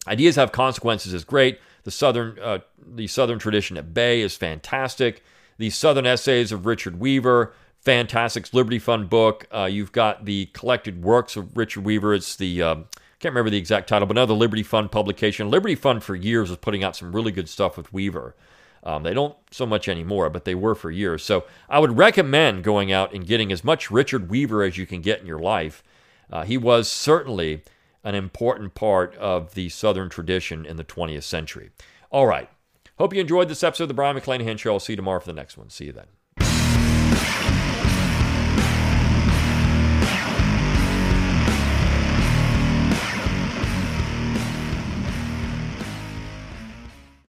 Ideas 0.08 0.38
have 0.38 0.52
consequences 0.52 1.14
is 1.14 1.24
great. 1.24 1.60
The 1.84 1.92
southern 1.92 2.40
uh, 2.40 2.60
the 2.86 3.08
southern 3.08 3.38
tradition 3.38 3.78
at 3.78 3.94
bay 3.94 4.22
is 4.22 4.36
fantastic. 4.36 5.24
The 5.58 5.70
Southern 5.70 6.06
Essays 6.06 6.54
of 6.54 6.66
Richard 6.66 7.00
Weaver, 7.00 7.54
fantastic 7.82 8.54
Liberty 8.54 8.80
Fund 8.80 9.10
book. 9.10 9.48
Uh, 9.54 9.66
you've 9.66 9.92
got 9.92 10.26
the 10.26 10.48
collected 10.48 11.04
works 11.04 11.36
of 11.36 11.56
Richard 11.56 11.86
Weaver. 11.86 12.14
It's 12.14 12.36
the 12.36 12.62
um, 12.62 12.86
I 12.96 13.00
can't 13.20 13.34
remember 13.34 13.50
the 13.50 13.58
exact 13.58 13.90
title, 13.90 14.08
but 14.08 14.18
another 14.18 14.34
Liberty 14.34 14.64
Fund 14.64 14.92
publication. 14.92 15.50
Liberty 15.50 15.76
Fund 15.76 16.04
for 16.04 16.16
years 16.16 16.50
was 16.50 16.58
putting 16.60 16.84
out 16.84 16.96
some 16.96 17.14
really 17.14 17.32
good 17.32 17.50
stuff 17.50 17.78
with 17.78 17.92
Weaver. 17.92 18.36
Um, 18.84 19.04
they 19.04 19.14
don't 19.14 19.36
so 19.52 19.66
much 19.66 19.90
anymore, 19.90 20.30
but 20.30 20.46
they 20.46 20.56
were 20.56 20.76
for 20.76 20.90
years. 20.90 21.24
So 21.24 21.46
I 21.70 21.80
would 21.80 21.98
recommend 21.98 22.64
going 22.64 22.92
out 22.92 23.14
and 23.14 23.28
getting 23.28 23.52
as 23.52 23.64
much 23.64 23.92
Richard 23.92 24.30
Weaver 24.30 24.64
as 24.64 24.78
you 24.78 24.86
can 24.86 25.02
get 25.02 25.20
in 25.20 25.28
your 25.28 25.40
life. 25.40 25.84
Uh, 26.32 26.44
he 26.44 26.58
was 26.58 26.88
certainly 26.88 27.64
an 28.04 28.16
important 28.16 28.76
part 28.76 29.16
of 29.16 29.54
the 29.54 29.68
Southern 29.70 30.10
tradition 30.10 30.66
in 30.66 30.78
the 30.78 30.84
20th 30.84 31.24
century. 31.24 31.72
All 32.12 32.28
right. 32.28 32.50
Hope 32.98 33.14
you 33.14 33.22
enjoyed 33.22 33.50
this 33.50 33.64
episode 33.64 33.86
of 33.86 33.88
the 33.90 33.94
Brion 33.94 34.18
McClanahan 34.18 34.58
Show. 34.58 34.74
I'll 34.74 34.80
see 34.80 34.94
you 34.94 34.98
tomorrow 34.98 35.20
for 35.20 35.28
the 35.28 35.34
next 35.34 35.58
one. 35.58 35.70
See 35.70 35.86
you 35.86 35.92
then. 35.92 36.19